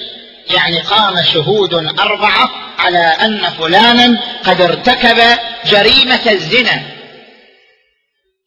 يعني 0.50 0.80
قام 0.80 1.24
شهود 1.34 1.74
أربعة 2.00 2.50
على 2.80 2.98
أن 2.98 3.50
فلانا 3.60 4.20
قد 4.44 4.62
ارتكب 4.62 5.18
جريمة 5.66 6.32
الزنا. 6.32 6.82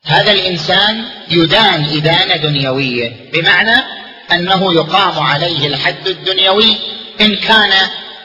هذا 0.05 0.33
الإنسان 0.33 1.05
يدان 1.31 1.87
إدانة 1.97 2.37
دنيوية 2.37 3.13
بمعنى 3.33 3.85
أنه 4.33 4.75
يقام 4.75 5.19
عليه 5.19 5.67
الحد 5.67 6.09
الدنيوي. 6.09 6.77
إن 7.21 7.37
كان 7.37 7.73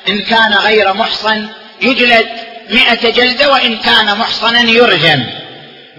إن 0.10 0.22
كان 0.22 0.54
غير 0.54 0.94
محصن 0.94 1.48
يجلد 1.82 2.28
مئة 2.70 3.10
جلدة 3.10 3.52
وإن 3.52 3.78
كان 3.78 4.18
محصنا 4.18 4.62
يرجم. 4.62 5.24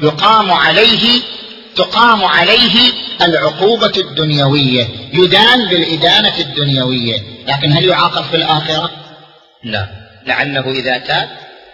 يقام 0.03 0.53
عليه 0.53 1.21
تقام 1.77 2.25
عليه 2.25 2.93
العقوبة 3.23 3.93
الدنيوية 3.97 4.89
يدان 5.13 5.69
بالإدانة 5.69 6.39
الدنيوية. 6.39 7.19
لكن 7.47 7.73
هل 7.73 7.85
يعاقب 7.85 8.25
في 8.25 8.37
الآخرة؟ 8.37 8.91
لا. 9.65 9.87
لعله 10.27 10.71
إذا 10.71 10.99
تاب 10.99 11.29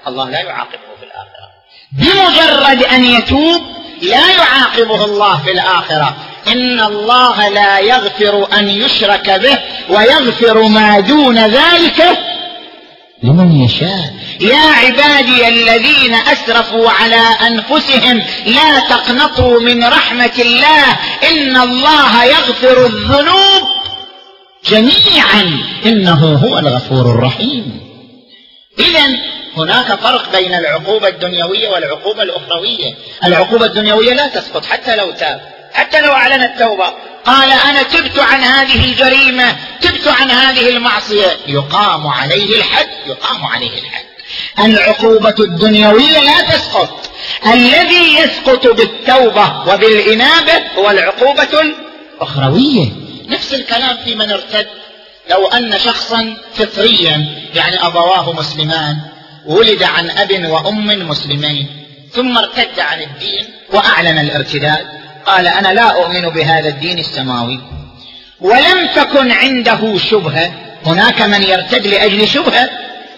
الله 0.06 0.30
لا 0.30 0.40
يعاقبه 0.40 0.78
في 1.00 1.04
الآخرة. 1.04 1.48
بمجرد 1.92 2.82
أن 2.84 3.04
يتوب 3.04 3.62
لا 4.02 4.32
يعاقبه 4.32 5.04
الله 5.04 5.42
في 5.42 5.52
الآخرة. 5.52 6.16
إن 6.48 6.80
الله 6.80 7.48
لا 7.48 7.78
يغفر 7.78 8.48
أن 8.58 8.68
يشرك 8.68 9.30
به 9.30 9.58
ويغفر 9.88 10.62
ما 10.62 11.00
دون 11.00 11.38
ذلك 11.38 12.18
لمن 13.22 13.62
يشاء. 13.62 14.14
يا 14.40 14.56
عبادي 14.56 15.48
الذين 15.48 16.14
أسرفوا 16.14 16.90
على 16.90 17.20
أنفسهم 17.46 18.22
لا 18.46 18.80
تقنطوا 18.80 19.60
من 19.60 19.84
رحمة 19.84 20.32
الله. 20.38 20.84
إن 21.30 21.56
الله 21.56 22.24
يغفر 22.24 22.86
الذنوب 22.86 23.68
جميعا. 24.66 25.62
إنه 25.86 26.34
هو 26.34 26.58
الغفور 26.58 27.10
الرحيم. 27.10 27.80
اذا 28.78 29.06
هناك 29.56 29.94
فرق 29.94 30.38
بين 30.38 30.54
العقوبة 30.54 31.08
الدنيوية 31.08 31.68
والعقوبة 31.68 32.22
الأخروية. 32.22 32.94
العقوبة 33.24 33.66
الدنيوية 33.66 34.14
لا 34.14 34.28
تسقط 34.28 34.64
حتى 34.64 34.96
لو 34.96 35.10
تاب 35.10 35.40
حتى 35.72 36.00
لو 36.00 36.12
اعلن 36.12 36.42
التوبة. 36.42 36.92
قال 37.26 37.52
أنا 37.52 37.82
تبت 37.82 38.18
عن 38.18 38.40
هذه 38.40 38.84
الجريمة 38.84 39.56
تبت 39.80 40.08
عن 40.08 40.30
هذه 40.30 40.68
المعصية. 40.68 41.36
يقام 41.46 42.06
عليه 42.06 42.56
الحد 42.56 42.88
يقام 43.06 43.46
عليه 43.46 43.78
الحد. 43.78 44.04
العقوبة 44.58 45.34
الدنيوية 45.38 46.18
لا 46.18 46.40
تسقط. 46.40 47.10
الذي 47.46 48.14
يسقط 48.18 48.66
بالتوبة 48.66 49.68
وبالإنابة 49.68 50.62
هو 50.78 50.90
العقوبة 50.90 51.48
الأخروية. 51.60 52.92
نفس 53.28 53.54
الكلام 53.54 53.96
في 54.04 54.14
من 54.14 54.30
ارتد. 54.30 54.66
لو 55.30 55.46
أن 55.46 55.78
شخصا 55.78 56.36
فطريا 56.54 57.26
يعني 57.54 57.86
أبواه 57.86 58.32
مسلمان 58.32 58.96
ولد 59.46 59.82
عن 59.82 60.10
أب 60.10 60.44
وأم 60.48 61.08
مسلمين 61.08 61.68
ثم 62.12 62.38
ارتد 62.38 62.80
عن 62.80 63.02
الدين 63.02 63.44
وأعلن 63.72 64.18
الارتداد 64.18 64.86
قال 65.26 65.46
أنا 65.46 65.68
لا 65.68 65.82
أؤمن 65.82 66.28
بهذا 66.28 66.68
الدين 66.68 66.98
السماوي. 66.98 67.60
ولم 68.40 68.88
تكن 68.96 69.32
عنده 69.32 69.98
شبهة. 69.98 70.52
هناك 70.86 71.22
من 71.22 71.42
يرتد 71.42 71.86
لأجل 71.86 72.28
شبهة 72.28 72.70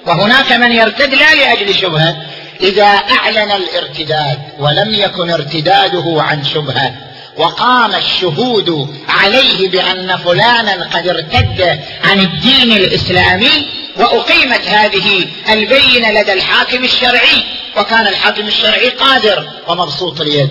وهناك 0.06 0.52
من 0.52 0.72
يرتد 0.72 1.14
لا 1.14 1.34
لأجل 1.34 1.74
شبهة. 1.74 2.16
إذا 2.60 2.84
أعلن 2.84 3.52
الارتداد 3.52 4.38
ولم 4.58 4.94
يكن 4.94 5.30
ارتداده 5.30 6.22
عن 6.22 6.44
شبهة 6.44 6.94
وقام 7.36 7.94
الشهود 7.94 8.96
عليه 9.08 9.68
بأن 9.68 10.16
فلانا 10.16 10.88
قد 10.92 11.08
ارتد 11.08 11.80
عن 12.04 12.20
الدين 12.20 12.72
الإسلامي 12.72 13.68
وأقيمت 13.96 14.68
هذه 14.68 15.26
البينة 15.50 16.10
لدى 16.10 16.32
الحاكم 16.32 16.84
الشرعي. 16.84 17.44
وكان 17.76 18.06
الحاكم 18.06 18.46
الشرعي 18.46 18.88
قادر 18.88 19.48
ومبسوط 19.68 20.20
اليد. 20.20 20.50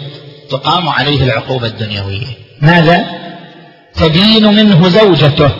تقام 0.51 0.89
عليه 0.89 1.23
العقوبة 1.23 1.67
الدنيوية. 1.67 2.27
ماذا؟ 2.61 3.05
تدين 3.95 4.45
منه 4.45 4.89
زوجته 4.89 5.51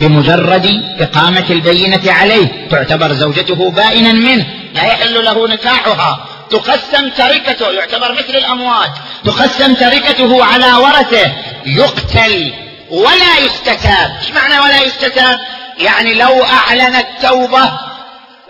بمجرد 0.00 0.96
إقامة 1.00 1.44
البينة 1.50 2.12
عليه. 2.12 2.68
تعتبر 2.70 3.12
زوجته 3.12 3.70
بائنا 3.70 4.12
منه. 4.12 4.46
لا 4.74 4.82
يحل 4.82 5.24
له 5.24 5.48
نكاحها. 5.48 6.26
تقسم 6.50 7.08
تركته. 7.16 7.72
يعتبر 7.72 8.12
مثل 8.12 8.36
الأموات. 8.36 8.90
تقسم 9.24 9.74
تركته 9.74 10.44
على 10.44 10.72
ورثه. 10.72 11.32
يقتل 11.66 12.52
ولا 12.90 13.38
يستتاب. 13.46 14.16
إيش 14.20 14.30
معنى 14.30 14.58
ولا 14.58 14.82
يستتاب؟ 14.82 15.38
يعني 15.78 16.14
لو 16.14 16.44
أعلن 16.44 16.94
التوبة 16.96 17.72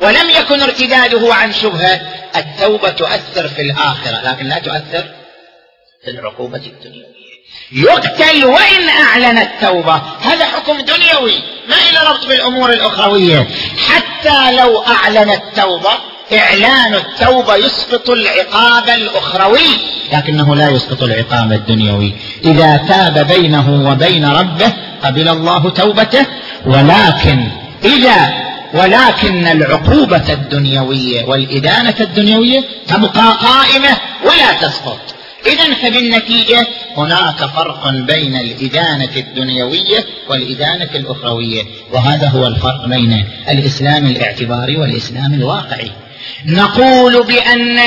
ولم 0.02 0.30
يكن 0.30 0.60
ارتداده 0.60 1.34
عن 1.34 1.52
شبهة 1.52 2.00
التوبة 2.36 2.90
تؤثر 2.90 3.48
في 3.48 3.62
الآخرة. 3.62 4.30
لكن 4.30 4.48
لا 4.48 4.58
تؤثر 4.58 5.04
العقوبة 6.08 6.56
الدنيوية 6.66 7.16
يقتل 7.72 8.44
وإن 8.44 8.88
أعلن 8.88 9.38
التوبة. 9.38 10.02
هذا 10.22 10.44
حكم 10.44 10.80
دنيوي. 10.80 11.34
ما 11.68 11.76
إلى 11.90 12.10
ربط 12.10 12.26
بالأمور 12.26 12.72
الأخروية. 12.72 13.48
حتى 13.88 14.52
لو 14.52 14.82
أعلن 14.82 15.30
التوبة 15.30 15.90
إعلان 16.32 16.94
التوبة 16.94 17.56
يسقط 17.56 18.10
العقاب 18.10 18.88
الأخروي. 18.88 19.68
لكنه 20.12 20.56
لا 20.56 20.70
يسقط 20.70 21.02
العقاب 21.02 21.52
الدنيوي. 21.52 22.14
إذا 22.44 22.76
تاب 22.88 23.26
بينه 23.26 23.90
وبين 23.90 24.24
ربه 24.24 24.72
قبل 25.04 25.28
الله 25.28 25.70
توبته. 25.70 26.26
ولكن 26.66 27.48
إذا 27.84 28.46
ولكن 28.74 29.46
العقوبة 29.46 30.32
الدنيوية 30.32 31.24
والإدانة 31.24 31.94
الدنيوية 32.00 32.64
تبقى 32.88 33.36
قائمة 33.42 33.96
ولا 34.24 34.52
تسقط. 34.52 35.15
إذا 35.46 35.74
فبالنتيجة 35.74 36.66
هناك 36.96 37.36
فرق 37.36 37.90
بين 37.90 38.36
الإدانة 38.36 39.16
الدنيوية 39.16 40.04
والإدانة 40.28 40.90
الأخروية 40.94 41.62
وهذا 41.92 42.28
هو 42.28 42.46
الفرق 42.46 42.86
بين 42.86 43.26
الإسلام 43.48 44.06
الاعتباري 44.06 44.76
والإسلام 44.76 45.34
الواقعي. 45.34 45.92
نقول 46.46 47.24
بأن 47.24 47.78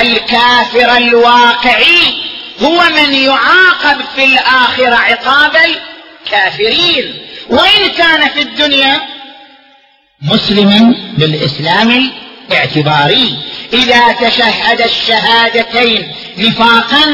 الكافر 0.00 0.96
الواقعي 0.96 2.00
هو 2.62 2.82
من 2.96 3.14
يعاقب 3.14 4.04
في 4.16 4.24
الآخرة 4.24 4.94
عقاب 4.94 5.52
الكافرين. 5.56 7.14
وإن 7.48 7.90
كان 7.96 8.28
في 8.28 8.42
الدنيا 8.42 9.00
مسلما 10.22 10.94
بالإسلام 11.18 12.10
الاعتباري 12.50 13.36
إذا 13.72 14.12
تشهد 14.12 14.80
الشهادتين 14.80 16.12
نفاقا 16.38 17.04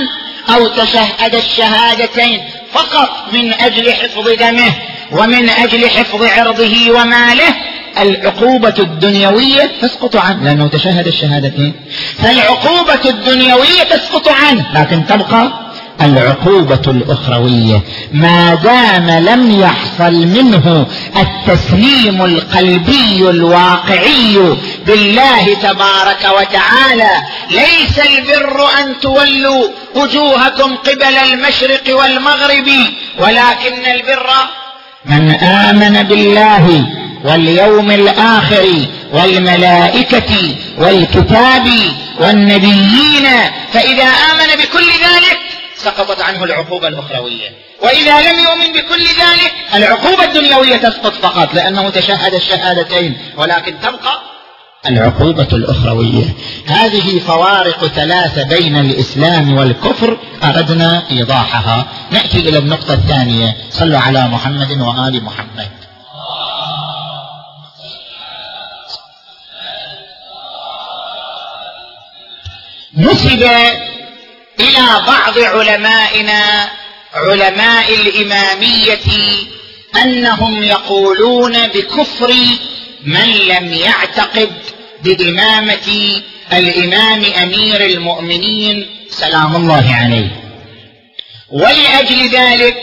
أو 0.55 0.69
تشهد 0.69 1.35
الشهادتين 1.35 2.41
فقط 2.73 3.33
من 3.33 3.53
أجل 3.53 3.93
حفظ 3.93 4.29
دمه 4.29 4.73
ومن 5.12 5.51
أجل 5.51 5.91
حفظ 5.91 6.23
عرضه 6.23 6.91
وماله 6.91 7.55
العقوبة 8.01 8.75
الدنيوية 8.79 9.71
تسقط 9.83 10.17
عنه. 10.17 10.45
لأنه 10.45 10.69
تشهد 10.69 11.07
الشهادتين. 11.07 11.75
فالعقوبة 12.19 13.11
الدنيوية 13.11 13.83
تسقط 13.91 14.29
عنه 14.29 14.67
لكن 14.75 15.07
تبقى 15.07 15.71
العقوبة 16.05 16.83
الأخروية. 16.87 17.83
ما 18.12 18.55
دام 18.55 19.11
لم 19.11 19.61
يحصل 19.61 20.12
منه 20.12 20.87
التسليم 21.17 22.25
القلبي 22.25 23.31
الواقعي 23.31 24.57
بالله 24.87 25.55
تبارك 25.55 26.27
وتعالى 26.41 27.11
ليس 27.51 27.99
البر 27.99 28.61
أن 28.81 29.01
تولوا 29.01 29.65
وجوهكم 29.95 30.77
قبل 30.77 31.17
المشرق 31.33 31.99
والمغرب 32.01 32.69
ولكن 33.19 33.91
البر 33.95 34.31
من 35.07 35.31
آمن 35.35 36.03
بالله 36.03 36.85
واليوم 37.25 37.91
الآخر 37.91 38.69
والملائكة 39.12 40.57
والكتاب 40.79 41.69
والنبيين 42.21 43.27
فإذا 43.73 44.05
آمن 44.05 44.62
بكل 44.62 44.87
ذلك 44.87 45.38
سقطت 45.85 46.21
عنه 46.21 46.45
العقوبة 46.45 46.88
الأخروية. 46.88 47.49
وإذا 47.83 48.33
لم 48.33 48.38
يؤمن 48.38 48.73
بكل 48.73 49.05
ذلك 49.05 49.53
العقوبة 49.75 50.25
الدنيوية 50.25 50.77
تسقط 50.77 51.12
فقط 51.12 51.55
لأنه 51.55 51.90
تشهد 51.90 52.35
الشهادتين 52.35 53.18
ولكن 53.37 53.81
تبقى 53.81 54.21
العقوبة 54.87 55.49
الأخروية. 55.53 56.25
هذه 56.66 57.18
فوارق 57.18 57.87
ثلاثة 57.87 58.42
بين 58.42 58.77
الإسلام 58.77 59.57
والكفر 59.57 60.18
أردنا 60.45 61.03
إيضاحها. 61.11 61.87
نأتي 62.11 62.38
إلى 62.38 62.59
النقطة 62.59 62.95
الثانية. 62.95 63.57
صلوا 63.71 63.99
على 63.99 64.29
محمد 64.29 64.71
وآل 64.71 65.25
محمد. 65.25 65.71
نسب 72.97 73.42
إلى 74.61 75.03
بعض 75.07 75.38
علمائنا 75.38 76.71
علماء 77.15 77.95
الإمامية 77.95 78.99
أنهم 79.97 80.62
يقولون 80.62 81.69
بكفر 81.69 82.35
من 83.05 83.29
لم 83.29 83.75
يعتقد 83.75 84.51
بإمامة 85.05 86.21
الإمام 86.53 87.25
أمير 87.25 87.85
المؤمنين 87.87 88.87
سلام 89.11 89.57
الله 89.57 89.95
عليه 89.95 90.29
ولأجل 91.51 92.29
ذلك 92.29 92.77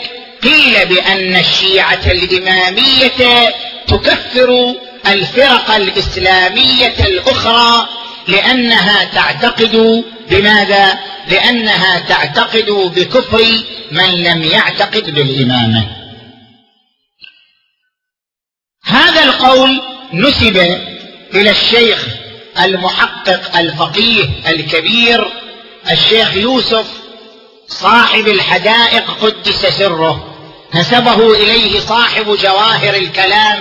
قيل 0.43 0.85
بأن 0.85 1.35
الشيعة 1.35 2.01
الإمامية 2.05 3.49
تكفر 3.87 4.75
الفرق 5.07 5.71
الإسلامية 5.71 6.95
الأخرى 6.99 7.87
لأنها 8.27 9.03
تعتقد 9.03 10.03
بماذا؟ 10.29 10.99
لأنها 11.29 11.99
تعتقد 11.99 12.69
بكفر 12.69 13.45
من 13.91 14.23
لم 14.23 14.43
يعتقد 14.43 15.09
بالإمامة. 15.09 15.87
هذا 18.85 19.23
القول 19.23 19.81
نسب 20.13 20.57
إلى 21.33 21.49
الشيخ 21.49 22.07
المحقق 22.59 23.57
الفقيه 23.57 24.23
الكبير 24.47 25.27
الشيخ 25.91 26.35
يوسف 26.35 26.87
صاحب 27.67 28.27
الحدائق 28.27 29.11
قدس 29.21 29.65
سره. 29.65 30.35
نسبه 30.75 31.33
إليه 31.33 31.79
صاحب 31.79 32.25
جواهر 32.25 32.95
الكلام 32.95 33.59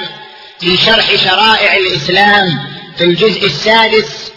في 0.61 0.77
شرح 0.77 1.17
شرائع 1.17 1.77
الإسلام 1.77 2.59
في 2.97 3.05
الجزء 3.05 3.47
السادس 3.47 4.33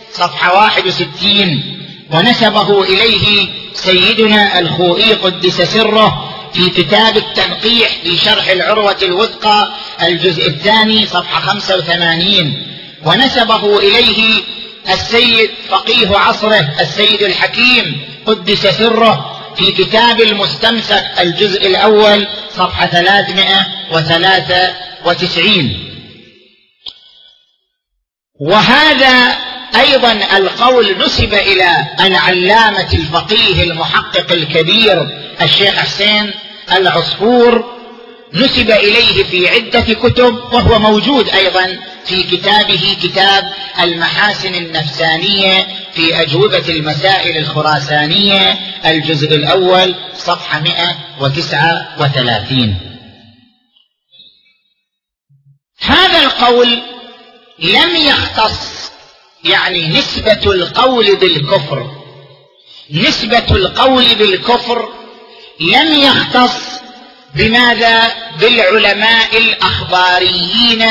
واحد 0.53 0.87
وستين. 0.87 1.77
ونسبه 2.13 2.83
إليه 2.83 3.47
سيدنا 3.73 4.59
الخوئي 4.59 5.13
قدس 5.13 5.61
سره 5.61 6.27
في 6.53 6.69
كتاب 6.69 7.17
التنقيح 7.17 7.89
في 8.03 8.17
شرح 8.17 8.47
العروة 8.47 8.97
الوثقى 9.03 9.71
الجزء 10.03 10.47
الثاني 10.47 11.05
صفحة 11.05 11.39
خمسة 11.39 11.77
وثمانين. 11.77 12.67
ونسبه 13.05 13.79
إليه 13.79 14.43
السيد 14.89 15.49
فقيه 15.69 16.17
عصره 16.17 16.69
السيد 16.79 17.21
الحكيم 17.21 18.01
قدس 18.25 18.67
سره 18.67 19.41
في 19.55 19.71
كتاب 19.71 20.21
المستمسك 20.21 21.11
الجزء 21.19 21.67
الأول 21.67 22.27
صفحة 22.55 22.87
ثلاثمائة 22.87 23.65
وثلاثة 23.91 24.73
وتسعين. 25.05 25.87
وهذا 28.39 29.37
أيضا 29.75 30.11
القول 30.37 30.97
نسب 30.97 31.33
إلى 31.33 31.87
العلامة 31.99 32.93
الفقيه 32.93 33.63
المحقق 33.63 34.31
الكبير 34.31 35.09
الشيخ 35.41 35.75
حسين 35.75 36.31
العصفور 36.71 37.81
نسب 38.33 38.71
إليه 38.71 39.23
في 39.23 39.49
عدة 39.49 39.93
كتب 39.93 40.35
وهو 40.53 40.79
موجود 40.79 41.29
أيضا 41.29 41.77
في 42.05 42.23
كتابه 42.23 42.97
كتاب 43.03 43.51
المحاسن 43.81 44.55
النفسانية 44.55 45.67
في 45.93 46.21
أجوبة 46.21 46.69
المسائل 46.69 47.37
الخراسانية 47.37 48.59
الجزء 48.85 49.35
الأول 49.35 49.95
صفحة 50.15 50.59
139 50.59 52.75
هذا 55.81 56.23
القول 56.23 56.81
لم 57.59 57.95
يختص 57.95 58.80
يعني 59.43 59.87
نسبة 59.87 60.51
القول 60.53 61.15
بالكفر. 61.15 61.91
نسبة 62.91 63.45
القول 63.51 64.15
بالكفر 64.15 64.89
لم 65.59 65.93
يختص 65.93 66.81
بماذا؟ 67.35 68.01
بالعلماء 68.39 69.37
الأخباريين 69.37 70.85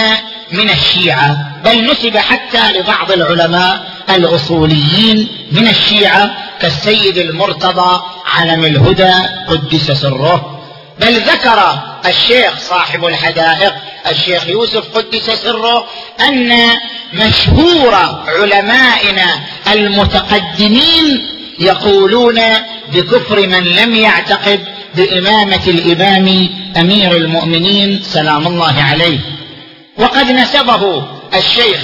من 0.52 0.70
الشيعة. 0.70 1.60
بل 1.64 1.90
نسب 1.90 2.16
حتى 2.16 2.72
لبعض 2.72 3.12
العلماء 3.12 3.90
الأصوليين 4.10 5.28
من 5.52 5.68
الشيعة 5.68 6.36
كالسيد 6.60 7.18
المرتضى 7.18 8.02
علم 8.26 8.64
الهدى 8.64 9.12
قدس 9.48 9.90
سره. 9.90 10.59
بل 11.00 11.20
ذكر 11.20 11.78
الشيخ 12.06 12.58
صاحب 12.58 13.04
الحدائق 13.04 13.74
الشيخ 14.10 14.46
يوسف 14.46 14.96
قدس 14.96 15.30
سره 15.30 15.86
أن 16.20 16.58
مشهور 17.12 17.94
علمائنا 18.26 19.40
المتقدمين 19.72 21.26
يقولون 21.58 22.40
بكفر 22.92 23.46
من 23.46 23.64
لم 23.64 23.94
يعتقد 23.94 24.64
بإمامة 24.94 25.66
الإمام 25.66 26.48
أمير 26.76 27.16
المؤمنين 27.16 28.02
سلام 28.02 28.46
الله 28.46 28.82
عليه. 28.82 29.18
وقد 29.98 30.30
نسبه 30.30 31.04
الشيخ 31.34 31.80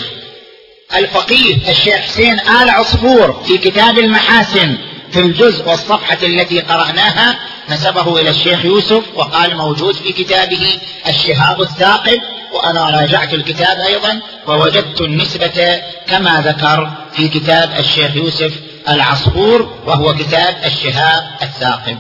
الفقيه 0.97 1.71
الشيخ 1.71 1.95
حسين 1.95 2.41
آل 2.41 2.71
عصفور 2.71 3.43
في 3.47 3.59
كتاب 3.59 3.99
المحاسن 3.99 4.79
في 5.13 5.21
الجزء 5.21 5.69
والصفحة 5.69 6.19
التي 6.23 6.61
قرأناها 6.61 7.39
نسبه 7.71 8.21
إلى 8.21 8.31
الشيخ 8.31 8.65
يوسف 8.65 9.05
وقال 9.15 9.57
موجود 9.57 9.95
في 9.95 10.13
كتابه 10.13 10.81
الشهاب 11.09 11.61
الثاقب 11.61 12.21
وأنا 12.53 12.91
راجعت 13.01 13.35
الكتاب 13.35 13.79
أيضا 13.79 14.21
ووجدت 14.47 15.01
النسبة 15.01 15.83
كما 16.07 16.41
ذكر 16.41 16.93
في 17.13 17.29
كتاب 17.29 17.71
الشيخ 17.79 18.17
يوسف 18.17 18.53
العصفور 18.89 19.83
وهو 19.87 20.15
كتاب 20.15 20.57
الشهاب 20.65 21.31
الثاقب. 21.43 21.99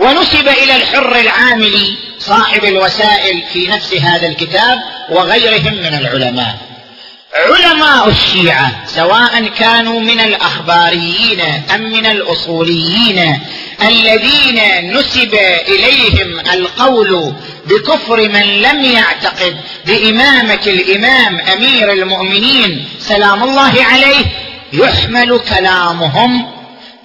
ونسب 0.00 0.48
إلى 0.48 0.76
الحر 0.76 1.16
العاملي 1.16 1.96
صاحب 2.18 2.64
الوسائل 2.64 3.42
في 3.52 3.66
نفس 3.66 3.94
هذا 3.94 4.26
الكتاب 4.26 4.78
وغيرهم 5.10 5.74
من 5.74 5.94
العلماء. 5.94 6.73
علماء 7.34 8.08
الشيعة 8.08 8.86
سواء 8.86 9.48
كانوا 9.48 10.00
من 10.00 10.20
الأخباريين 10.20 11.40
أم 11.74 11.82
من 11.82 12.06
الأصوليين 12.06 13.38
الذين 13.82 14.60
نسب 14.96 15.34
إليهم 15.68 16.40
القول 16.52 17.32
بكفر 17.66 18.28
من 18.28 18.42
لم 18.42 18.84
يعتقد 18.84 19.56
بإمامة 19.86 20.60
الإمام 20.66 21.40
أمير 21.40 21.92
المؤمنين 21.92 22.88
سلام 23.00 23.42
الله 23.42 23.84
عليه 23.84 24.24
يحمل 24.72 25.40
كلامهم 25.48 26.50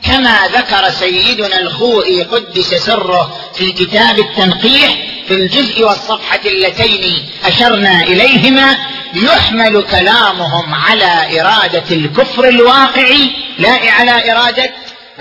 كما 0.04 0.40
ذكر 0.54 0.90
سيدنا 0.90 1.60
الخوئي 1.60 2.24
قدس 2.24 2.74
سره 2.74 3.38
في 3.56 3.72
كتاب 3.72 4.20
التنقيح 4.20 4.96
في 5.30 5.36
الجزء 5.36 5.84
والصفحة 5.84 6.40
اللتين 6.46 7.30
أشرنا 7.46 8.04
إليهما 8.04 8.78
يحمل 9.14 9.84
كلامهم 9.92 10.74
على 10.74 11.42
إرادة 11.42 11.84
الكفر 11.92 12.50
الواقعي 12.50 13.32
لا 13.60 13.72
على 14.00 14.32
إرادة 14.32 14.72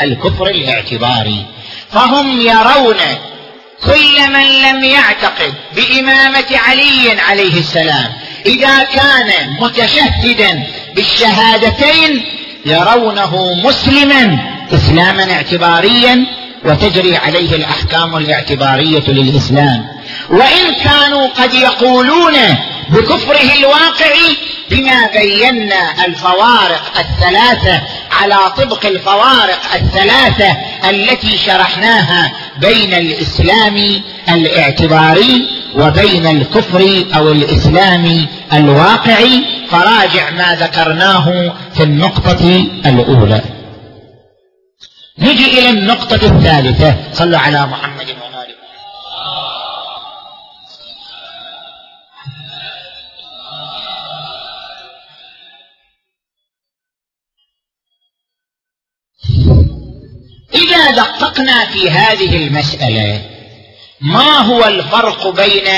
الكفر 0.01 0.47
الاعتباري. 0.47 1.47
فهم 1.93 2.41
يرون 2.41 2.97
كل 3.85 4.33
من 4.33 4.47
لم 4.63 4.85
يعتقد 4.85 5.55
بإمامة 5.77 6.47
علي 6.53 7.21
عليه 7.21 7.59
السلام 7.59 8.13
إذا 8.47 8.83
كان 8.83 9.57
متشهدا 9.61 10.63
بالشهادتين 10.95 12.25
يرونه 12.67 13.55
مسلما 13.65 14.39
اسلاما 14.73 15.33
اعتباريا 15.33 16.38
وتجري 16.65 17.17
عليه 17.17 17.57
الأحكام 17.57 18.17
الاعتبارية 18.17 19.05
للإسلام. 19.09 19.87
وإن 20.31 20.75
كانوا 20.85 21.27
قد 21.27 21.55
يقولون 21.55 22.35
بكفره 22.91 23.55
الواقعي 23.59 24.37
بما 24.71 25.07
بينا 25.07 26.07
الفوارق 26.07 26.93
الثلاثة 26.99 27.83
على 28.21 28.37
طبق 28.57 28.87
الفوارق 28.87 29.61
الثلاثة 29.75 30.57
التي 30.91 31.39
شرحناها 31.39 32.33
بين 32.61 32.95
الإسلام 32.95 34.03
الاعتباري 34.29 35.49
وبين 35.75 36.27
الكفر 36.27 37.05
أو 37.17 37.33
الإسلام 37.33 38.27
الواقعي 38.53 39.45
فراجع 39.71 40.31
ما 40.31 40.57
ذكرناه 40.61 41.55
في 41.75 41.83
النقطة 41.83 42.67
الأولى. 42.87 43.58
نجي 45.19 45.47
إلى 45.59 45.71
النقطة 45.71 46.15
الثالثة. 46.15 46.97
صلوا 47.13 47.39
على 47.39 47.67
محمد 47.67 48.09
وآله 48.11 48.55
إذا 60.55 60.91
دققنا 60.91 61.67
في 61.67 61.91
هذه 61.91 62.37
المسألة 62.37 63.23
ما 64.01 64.39
هو 64.39 64.65
الفرق 64.65 65.29
بين 65.29 65.69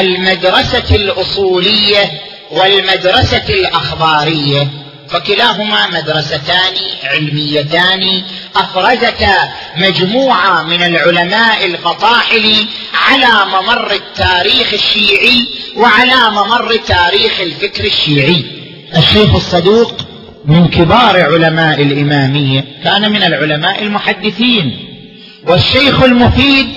المدرسة 0.00 0.94
الأصولية 0.96 2.20
والمدرسة 2.50 3.48
الأخبارية؟ 3.48 4.68
فكلاهما 5.08 5.86
مدرستان 5.86 6.74
علميتان 7.04 8.22
افرزتا 8.56 9.52
مجموعة 9.76 10.62
من 10.62 10.82
العلماء 10.82 11.64
الفطاحل 11.64 12.66
على 12.94 13.46
ممر 13.46 13.92
التاريخ 13.92 14.72
الشيعي 14.72 15.48
وعلى 15.76 16.30
ممر 16.30 16.76
تاريخ 16.76 17.40
الفكر 17.40 17.84
الشيعي. 17.84 18.44
الشيخ 18.96 19.34
الصدوق 19.34 19.94
من 20.44 20.68
كبار 20.68 21.22
علماء 21.22 21.82
الإمامية 21.82 22.64
كان 22.84 23.12
من 23.12 23.22
العلماء 23.22 23.82
المحدثين. 23.82 24.84
والشيخ 25.46 26.02
المفيد 26.02 26.68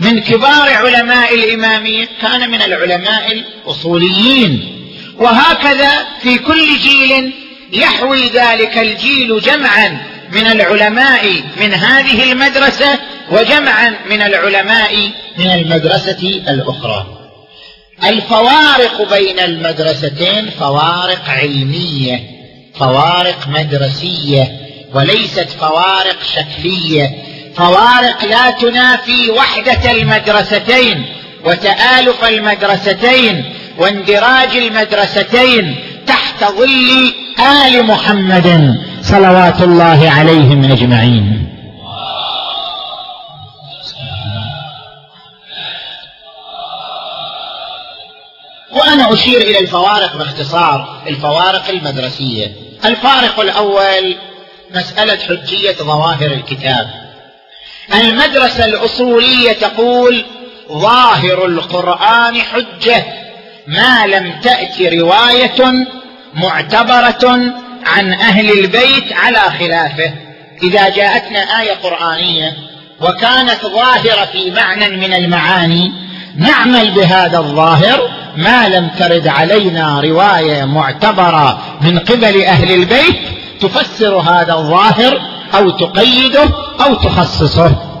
من 0.00 0.20
كبار 0.20 0.74
علماء 0.74 1.34
الإمامية 1.34 2.08
كان 2.22 2.50
من 2.50 2.62
العلماء 2.62 3.32
الأصوليين. 3.32 4.70
وهكذا 5.18 6.06
في 6.22 6.38
كل 6.38 6.78
جيل 6.78 7.32
يحوي 7.72 8.28
ذلك 8.28 8.78
الجيل 8.78 9.40
جمعا. 9.40 10.13
من 10.34 10.46
العلماء 10.46 11.42
من 11.60 11.74
هذه 11.74 12.32
المدرسة 12.32 12.98
وجمعا 13.30 13.94
من 14.10 14.22
العلماء 14.22 15.10
من 15.38 15.50
المدرسة 15.50 16.42
الأخرى. 16.48 17.06
الفوارق 18.04 19.14
بين 19.14 19.40
المدرستين 19.40 20.50
فوارق 20.50 21.22
علمية 21.28 22.20
فوارق 22.78 23.48
مدرسية 23.48 24.52
وليست 24.94 25.48
فوارق 25.60 26.16
شكلية. 26.34 27.10
فوارق 27.56 28.24
لا 28.24 28.50
تنافي 28.50 29.30
وحدة 29.30 29.90
المدرستين 29.90 31.06
وتآلف 31.44 32.24
المدرستين 32.24 33.54
واندراج 33.78 34.56
المدرستين 34.56 35.76
تحت 36.06 36.44
ظل 36.44 37.14
آل 37.40 37.86
محمد 37.86 38.74
صلوات 39.02 39.62
الله 39.62 40.10
عليهم 40.10 40.72
أجمعين. 40.72 41.50
وأنا 48.72 49.12
أشير 49.12 49.40
إلى 49.40 49.58
الفوارق 49.58 50.16
باختصار 50.16 51.02
الفوارق 51.06 51.68
المدرسية. 51.68 52.52
الفارق 52.84 53.40
الأول 53.40 54.16
مسألة 54.74 55.16
حجية 55.16 55.72
ظواهر 55.72 56.32
الكتاب. 56.32 56.90
المدرسة 57.94 58.64
الأصولية 58.64 59.52
تقول 59.52 60.24
ظاهر 60.72 61.44
القرآن 61.46 62.36
حجة. 62.36 63.23
ما 63.66 64.06
لم 64.06 64.32
تأت 64.42 64.82
رواية 64.82 65.86
معتبرة 66.34 67.40
عن 67.86 68.12
أهل 68.12 68.58
البيت 68.58 69.12
على 69.12 69.38
خلافه. 69.58 70.12
إذا 70.62 70.88
جاءتنا 70.88 71.60
آية 71.60 71.72
قرآنية 71.72 72.52
وكانت 73.00 73.60
ظاهرة 73.62 74.24
في 74.32 74.50
معنى 74.50 74.88
من 74.88 75.14
المعاني 75.14 75.92
نعمل 76.36 76.90
بهذا 76.90 77.38
الظاهر 77.38 78.10
ما 78.36 78.68
لم 78.68 78.88
ترد 78.98 79.28
علينا 79.28 80.00
رواية 80.00 80.64
معتبرة 80.64 81.58
من 81.80 81.98
قبل 81.98 82.42
أهل 82.42 82.72
البيت 82.72 83.16
تفسر 83.60 84.16
هذا 84.16 84.52
الظاهر 84.52 85.20
أو 85.54 85.70
تقيده 85.70 86.48
أو 86.86 86.94
تخصصه. 86.94 87.93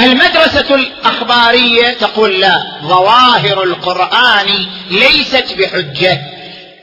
المدرسة 0.00 0.74
الأخبارية 0.74 1.92
تقول 2.00 2.40
لا 2.40 2.62
ظواهر 2.84 3.62
القرآن 3.62 4.46
ليست 4.90 5.54
بحجة. 5.58 6.20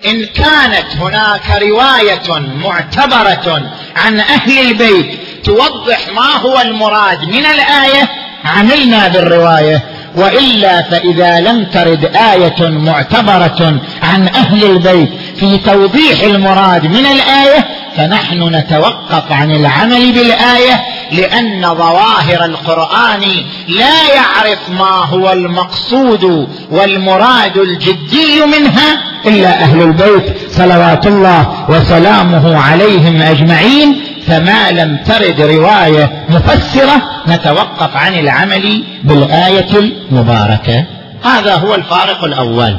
إن 0.06 0.26
كانت 0.26 0.96
هناك 1.00 1.62
رواية 1.62 2.40
معتبرة 2.40 3.72
عن 3.96 4.20
أهل 4.20 4.60
البيت 4.60 5.20
توضح 5.44 6.08
ما 6.16 6.38
هو 6.42 6.62
المراد 6.62 7.26
من 7.26 7.46
الآية 7.46 8.10
عملنا 8.46 9.08
بالرواية. 9.08 9.84
وإلا 10.16 10.82
فإذا 10.82 11.40
لم 11.40 11.66
ترد 11.66 12.16
آية 12.16 12.70
معتبرة 12.70 13.80
عن 14.02 14.28
أهل 14.28 14.64
البيت 14.64 15.10
في 15.40 15.58
توضيح 15.58 16.22
المراد 16.24 16.86
من 16.86 17.06
الآية 17.06 17.68
فنحن 17.98 18.56
نتوقف 18.56 19.32
عن 19.32 19.52
العمل 19.52 20.12
بالآية 20.12 20.86
لأن 21.12 21.76
ظواهر 21.76 22.46
القرآن 22.46 23.22
لا 23.68 24.14
يعرف 24.16 24.70
ما 24.70 25.06
هو 25.06 25.32
المقصود 25.32 26.50
والمراد 26.72 27.58
الجدي 27.58 28.46
منها 28.46 29.02
إلا 29.26 29.50
أهل 29.50 29.82
البيت 29.82 30.52
صلوات 30.52 31.08
الله 31.08 31.66
وسلامه 31.70 32.58
عليهم 32.58 33.22
أجمعين 33.22 34.02
فما 34.28 34.72
لم 34.72 34.98
ترد 34.98 35.42
رواية 35.42 36.26
مفسرة 36.30 37.02
نتوقف 37.28 37.96
عن 37.96 38.14
العمل 38.14 38.84
بالآية 39.04 39.80
المباركة. 39.80 40.86
هذا 41.24 41.56
هو 41.56 41.76
الفارق 41.76 42.24
الأول. 42.24 42.78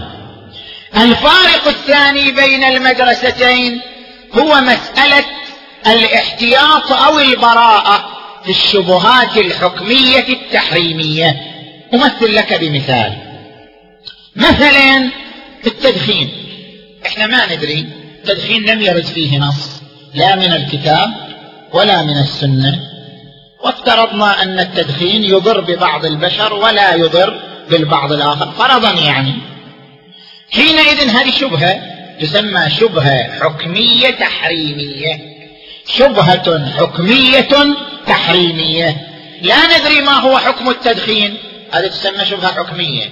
الفارق 0.97 1.67
الثاني 1.67 2.33
بين 2.33 2.65
المدرستين 2.65 3.81
هو 4.39 4.61
مسألة 4.61 5.25
الاحتياط 5.87 6.93
أو 6.93 7.19
البراءة 7.19 8.09
في 8.45 8.51
الشبهات 8.51 9.37
الحكمية 9.37 10.29
التحريمية. 10.29 11.37
أمثل 11.95 12.35
لك 12.35 12.61
بمثال. 12.61 13.13
مثلا 14.37 15.11
التدخين. 15.67 16.31
إحنا 17.07 17.27
ما 17.27 17.55
ندري 17.55 17.87
التدخين 18.19 18.63
لم 18.63 18.81
يرد 18.81 19.05
فيه 19.05 19.39
نص 19.39 19.83
لا 20.15 20.37
من 20.37 20.53
الكتاب 20.53 21.11
ولا 21.73 22.03
من 22.03 22.19
السنة. 22.19 22.81
وافترضنا 23.65 24.43
أن 24.43 24.59
التدخين 24.59 25.25
يضر 25.25 25.61
ببعض 25.61 26.05
البشر 26.05 26.55
ولا 26.55 26.95
يضر 26.95 27.41
بالبعض 27.71 28.13
الآخر 28.13 28.51
فرضا 28.51 28.93
يعني. 28.93 29.35
حينئذ 30.53 31.09
هذه 31.11 31.31
شبهة 31.31 31.96
تسمى 32.21 32.71
شبهة 32.81 33.41
حكمية 33.41 34.11
تحريمية. 34.11 35.37
شبهة 35.89 36.71
حكمية 36.79 37.49
تحريمية. 38.07 38.97
لا 39.43 39.57
ندري 39.79 40.01
ما 40.01 40.13
هو 40.13 40.39
حكم 40.39 40.71
التدخين. 40.71 41.37
هذه 41.73 41.87
تسمى 41.87 42.25
شبهة 42.25 42.55
حكمية. 42.55 43.05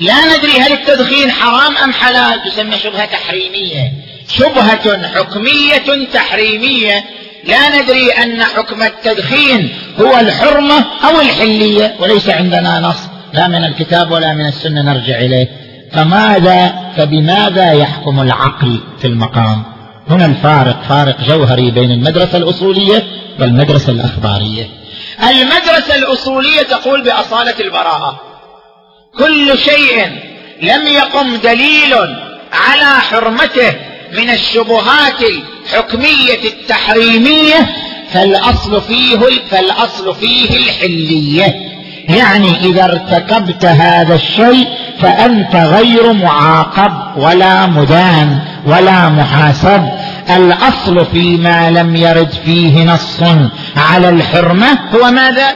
لا 0.00 0.36
ندري 0.36 0.60
هل 0.60 0.72
التدخين 0.72 1.30
حرام 1.30 1.76
أم 1.76 1.92
حلال. 1.92 2.42
تسمى 2.44 2.78
شبهة 2.78 3.04
تحريمية. 3.04 3.92
شبهة 4.28 5.08
حكمية 5.14 6.06
تحريمية. 6.12 7.04
لا 7.44 7.82
ندري 7.82 8.10
أن 8.10 8.42
حكم 8.42 8.82
التدخين 8.82 9.74
هو 10.00 10.18
الحرمة 10.18 10.84
أو 11.04 11.20
الحلية. 11.20 11.94
وليس 12.00 12.28
عندنا 12.28 12.80
نص. 12.80 13.00
لا 13.32 13.48
من 13.48 13.64
الكتاب 13.64 14.10
ولا 14.10 14.34
من 14.34 14.48
السنة. 14.48 14.82
نرجع 14.82 15.18
إليه. 15.18 15.65
فماذا 15.92 16.92
فبماذا 16.96 17.72
يحكم 17.72 18.20
العقل 18.20 18.80
في 19.00 19.06
المقام؟ 19.06 19.62
هنا 20.10 20.26
الفارق 20.26 20.82
فارق 20.88 21.20
جوهري 21.24 21.70
بين 21.70 21.90
المدرسة 21.90 22.38
الأصولية 22.38 23.06
والمدرسة 23.40 23.92
الأخبارية. 23.92 24.70
المدرسة 25.30 25.94
الأصولية 25.94 26.62
تقول 26.62 27.02
بأصالة 27.04 27.54
البراءة 27.60 28.20
كل 29.18 29.58
شيء 29.58 30.06
لم 30.62 30.86
يقم 30.86 31.36
دليل 31.36 31.94
على 32.52 33.00
حرمته 33.00 33.74
من 34.12 34.30
الشبهات 34.30 35.20
الحكمية 35.22 36.44
التحريمية 36.44 37.76
فالأصل 38.12 38.80
فيه 38.80 39.18
فالأصل 39.50 40.14
فيه 40.14 40.56
الحلية. 40.56 41.75
يعني 42.08 42.56
إذا 42.64 42.84
ارتكبت 42.84 43.64
هذا 43.64 44.14
الشيء 44.14 44.68
فأنت 45.00 45.56
غير 45.56 46.12
معاقب 46.12 46.92
ولا 47.16 47.66
مدان 47.66 48.38
ولا 48.66 49.08
محاسب. 49.08 49.88
الأصل 50.36 51.06
فيما 51.06 51.70
لم 51.70 51.96
يرد 51.96 52.30
فيه 52.44 52.84
نص 52.84 53.20
على 53.76 54.08
الحرمة 54.08 54.78
هو 54.94 55.10
ماذا؟ 55.10 55.48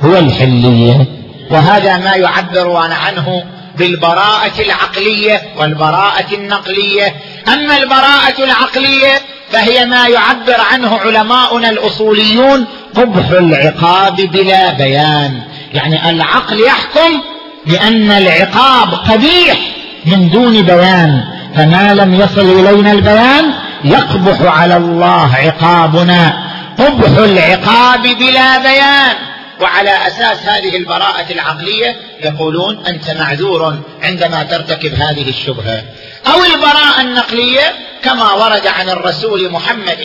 هو 0.00 0.18
الحلية. 0.18 1.06
وهذا 1.50 1.96
ما 1.96 2.14
يعبر 2.14 2.76
عنه 2.76 3.42
بالبراءة 3.78 4.60
العقلية 4.60 5.42
والبراءة 5.58 6.34
النقلية. 6.34 7.14
أما 7.48 7.76
البراءة 7.76 8.44
العقلية 8.44 9.20
فهي 9.50 9.84
ما 9.84 10.08
يعبر 10.08 10.60
عنه 10.72 10.98
علماؤنا 10.98 11.70
الأصوليون 11.70 12.66
قبح 12.94 13.30
العقاب 13.30 14.16
بلا 14.16 14.72
بيان. 14.72 15.40
يعني 15.74 16.10
العقل 16.10 16.60
يحكم 16.60 17.22
بأن 17.66 18.10
العقاب 18.10 18.94
قبيح 18.94 19.58
من 20.06 20.30
دون 20.30 20.62
بيان 20.62 21.24
فما 21.56 21.94
لم 21.94 22.14
يصل 22.14 22.40
إلينا 22.40 22.92
البيان 22.92 23.54
يقبح 23.84 24.58
على 24.60 24.76
الله 24.76 25.34
عقابنا. 25.34 26.50
قبح 26.78 27.18
العقاب 27.18 28.02
بلا 28.02 28.58
بيان. 28.58 29.16
وعلى 29.60 30.06
أساس 30.06 30.48
هذه 30.48 30.76
البراءة 30.76 31.32
العقلية 31.32 31.96
يقولون 32.24 32.86
أنت 32.86 33.10
معذور 33.10 33.78
عندما 34.02 34.42
ترتكب 34.42 34.94
هذه 34.94 35.28
الشبهة. 35.28 35.82
أو 36.26 36.44
البراءة 36.44 37.00
النقلية 37.00 37.74
كما 38.02 38.32
ورد 38.32 38.66
عن 38.66 38.88
الرسول 38.88 39.50
محمد. 39.50 39.98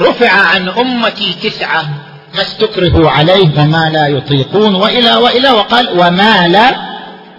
رفع 0.00 0.32
عن 0.32 0.68
أمتي 0.68 1.32
تسعة 1.42 1.88
ما 2.34 2.42
استكرهوا 2.42 3.10
عليه 3.10 3.48
وما 3.58 3.90
لا 3.92 4.06
يطيقون 4.06 4.74
وإلى 4.74 5.14
وإلى 5.14 5.50
وقال 5.50 5.88
وما 5.98 6.48
لا 6.48 6.76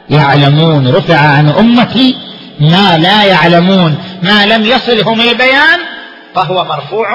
يعلمون. 0.10 0.88
رفع 0.88 1.18
عن 1.18 1.49
أمتي 1.49 2.16
ما 2.60 2.97
لا 2.97 3.24
يعلمون 3.24 3.95
ما 4.24 4.45
لم 4.45 4.66
يصلهم 4.66 5.22
البيان 5.22 5.80
فهو 6.36 6.64
مرفوع 6.64 7.07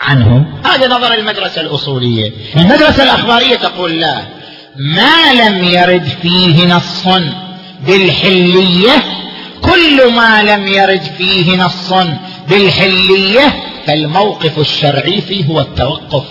عنهم. 0.00 0.54
هذا 0.64 0.88
نظر 0.88 1.14
المدرسة 1.14 1.60
الأصولية. 1.60 2.32
المدرسة 2.56 3.02
الأخبارية 3.02 3.56
تقول 3.56 4.00
لا 4.00 4.18
ما 4.76 5.32
لم 5.32 5.64
يرد 5.64 6.08
فيه 6.22 6.74
نص 6.74 7.04
بالحلية 7.86 9.02
كل 9.62 10.12
ما 10.12 10.42
لم 10.42 10.66
يرد 10.66 11.02
فيه 11.18 11.56
نص 11.56 11.92
بالحلية 12.48 13.64
فالموقف 13.88 14.58
الشرعي 14.58 15.20
فيه 15.20 15.44
هو 15.44 15.60
التوقف. 15.60 16.24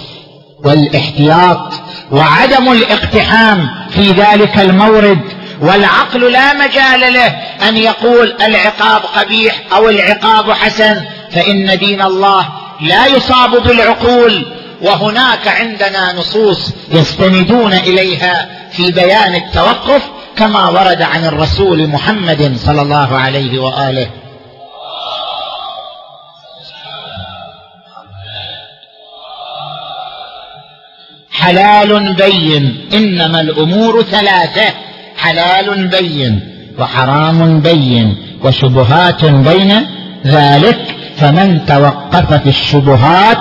والاحتياط 0.64 1.74
وعدم 2.12 2.72
الاقتحام 2.72 3.70
في 3.90 4.12
ذلك 4.12 4.60
المورد 4.60 5.20
والعقل 5.62 6.32
لا 6.32 6.54
مجال 6.54 7.14
له 7.14 7.28
أن 7.70 7.78
يقول 7.78 8.36
العقاب 8.42 9.02
قبيح 9.16 9.56
أو 9.76 9.90
العقاب 9.90 10.52
حسن 10.52 11.02
فإن 11.32 11.78
دين 11.78 12.02
الله 12.02 12.48
لا 12.82 13.08
يصاب 13.08 13.64
بالعقول. 13.64 14.46
وهناك 14.82 15.48
عندنا 15.48 16.14
نصوص 16.14 16.74
يستندون 16.92 17.74
إليها 17.74 18.50
في 18.72 18.92
بيان 18.92 19.36
التوقف 19.36 20.02
كما 20.36 20.70
ورد 20.70 21.02
عن 21.02 21.26
الرسول 21.26 21.88
محمد 21.88 22.58
صلى 22.66 22.82
الله 22.82 23.18
عليه 23.18 23.60
وآله. 23.60 24.08
حلال 31.48 32.14
بين. 32.14 32.78
إنما 32.94 33.42
الأمور 33.42 34.02
ثلاثة. 34.02 34.74
حلال 35.18 35.88
بين 35.88 36.40
وحرام 36.80 37.60
بين 37.60 38.18
وشبهات 38.44 39.26
بين 39.26 39.86
ذلك. 40.26 40.96
فمن 41.18 41.66
توقف 41.66 42.34
في 42.34 42.50
الشبهات 42.50 43.38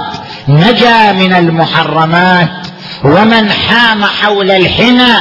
نجا 0.48 1.12
من 1.12 1.32
المحرمات. 1.32 2.66
ومن 3.04 3.50
حام 3.50 4.04
حول 4.04 4.50
الحمى 4.50 5.14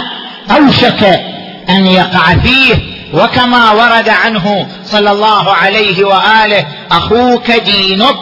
أوشك 0.51 1.21
أن 1.69 1.85
يقع 1.85 2.35
فيه. 2.35 2.75
وكما 3.13 3.71
ورد 3.71 4.09
عنه 4.09 4.67
صلى 4.85 5.11
الله 5.11 5.51
عليه 5.51 6.05
وآله 6.05 6.65
أخوك 6.91 7.51
دينك 7.51 8.15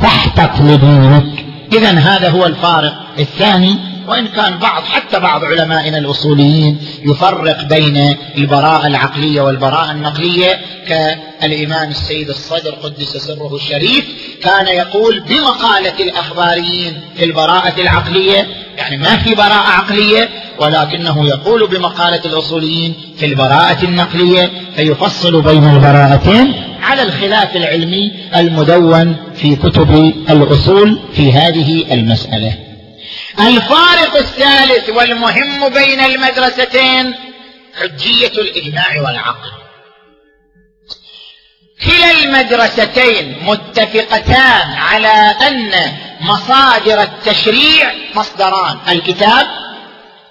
فاحتط 0.00 0.60
لدينك 0.60 1.35
اذا 1.72 1.90
هذا 1.90 2.28
هو 2.28 2.46
الفارق 2.46 2.94
الثاني 3.18 3.76
وإن 4.08 4.26
كان 4.26 4.58
بعض 4.58 4.82
حتى 4.82 5.20
بعض 5.20 5.44
علمائنا 5.44 5.98
الأصوليين 5.98 6.78
يفرق 7.04 7.62
بين 7.62 8.16
البراءة 8.38 8.86
العقلية 8.86 9.40
والبراءة 9.40 9.90
النقلية. 9.90 10.60
كالإمام 10.88 11.90
السيد 11.90 12.28
الصدر 12.28 12.70
قدس 12.70 13.16
سره 13.16 13.54
الشريف 13.54 14.04
كان 14.42 14.66
يقول 14.66 15.20
بمقاله 15.20 16.00
الأخباريين 16.00 17.00
في 17.16 17.24
البراءة 17.24 17.80
العقلية 17.80 18.46
يعني 18.76 18.96
ما 18.96 19.16
في 19.16 19.34
براءة 19.34 19.68
عقلية 19.68 20.28
ولكنه 20.58 21.26
يقول 21.26 21.66
بمقالة 21.66 22.20
الأصوليين 22.24 22.94
في 23.16 23.26
البراءة 23.26 23.84
النقلية 23.84 24.50
فيفصل 24.76 25.42
بين 25.42 25.70
البراءتين 25.70 26.75
على 26.86 27.02
الخلاف 27.02 27.56
العلمي 27.56 28.12
المدون 28.36 29.34
في 29.36 29.56
كتب 29.56 29.90
الأصول 30.30 31.00
في 31.14 31.32
هذه 31.32 31.94
المسألة. 31.94 32.58
الفارق 33.40 34.16
الثالث 34.16 34.90
والمهم 34.90 35.68
بين 35.68 36.00
المدرستين 36.00 37.14
حجية 37.80 38.32
الإجماع 38.40 39.00
والعقل. 39.00 39.50
كلا 41.84 42.10
المدرستين 42.10 43.36
متفقتان 43.42 44.68
على 44.72 45.34
أن 45.48 45.92
مصادر 46.20 47.02
التشريع 47.02 47.92
مصدران 48.14 48.76
الكتاب 48.88 49.46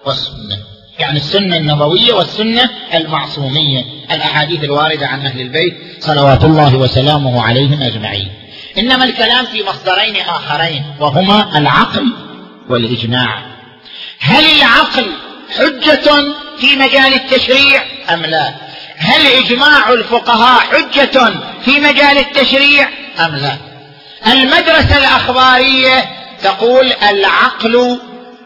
والسنة. 0.05 0.74
يعني 0.99 1.17
السنة 1.17 1.57
النبوية 1.57 2.13
والسنة 2.13 2.69
المعصومية 2.93 3.85
الأحاديث 4.11 4.63
الواردة 4.63 5.07
عن 5.07 5.25
أهل 5.25 5.41
البيت 5.41 5.77
صلوات 5.99 6.43
الله 6.43 6.75
وسلامه 6.75 7.43
عليهم 7.43 7.81
أجمعين. 7.81 8.31
إنما 8.77 9.05
الكلام 9.05 9.45
في 9.45 9.63
مصدرين 9.63 10.15
آخرين 10.15 10.83
وهما 10.99 11.57
العقل 11.57 12.13
والإجماع. 12.69 13.45
هل 14.19 14.45
العقل 14.57 15.05
حجة 15.57 16.33
في 16.59 16.75
مجال 16.75 17.13
التشريع 17.13 17.83
أم 18.13 18.21
لا؟ 18.21 18.53
هل 18.97 19.27
إجماع 19.27 19.93
الفقهاء 19.93 20.59
حجة 20.59 21.33
في 21.65 21.79
مجال 21.79 22.17
التشريع 22.17 22.89
أم 23.19 23.35
لا؟ 23.35 23.57
المدرسة 24.27 24.97
الأخبارية 24.97 26.05
تقول 26.43 26.93
العقل 27.09 27.99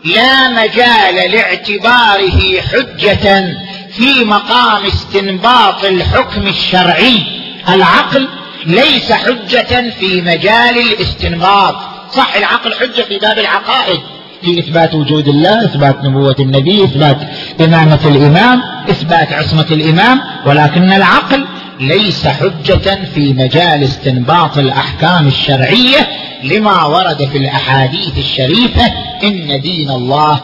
لا 0.06 0.50
مجال 0.50 1.32
لاعتباره 1.32 2.62
حجة 2.62 3.56
في 3.92 4.24
مقام 4.24 4.86
استنباط 4.86 5.86
الحكم 5.86 6.48
الشرعي. 6.48 7.24
العقل 7.70 8.28
ليس 8.66 9.12
حجة 9.12 9.90
في 10.00 10.22
مجال 10.22 10.78
الاستنباط. 10.78 11.76
صح 12.12 12.36
العقل 12.36 12.74
حجة 12.74 13.02
في 13.02 13.18
باب 13.18 13.40
العقائد. 13.40 14.00
في 14.42 14.60
اثبات 14.60 14.94
وجود 14.94 15.28
الله 15.28 15.66
إثبات 15.66 16.04
نبوة 16.04 16.36
النبي 16.40 16.84
إثبات 16.84 17.18
إمامة 17.62 18.00
الإمام 18.06 18.62
إثبات 18.90 19.34
عصمة 19.34 19.66
الإمام 19.72 20.22
ولكن 20.46 20.94
العقل 20.94 21.46
ليس 21.80 22.28
حجة 22.28 23.06
في 23.14 23.34
مجال 23.34 23.84
استنباط 23.84 24.58
الأحكام 24.58 25.28
الشرعية 25.28 26.08
لما 26.44 26.86
ورد 26.86 27.26
في 27.26 27.38
الأحاديث 27.38 28.18
الشريفة 28.18 28.86
إن 29.24 29.62
دين 29.62 29.90
الله 29.90 30.42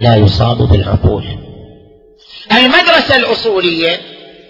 لا 0.00 0.16
يصاب 0.16 0.58
بالعقول. 0.58 1.24
المدرسة 2.52 3.16
الأصولية 3.16 4.00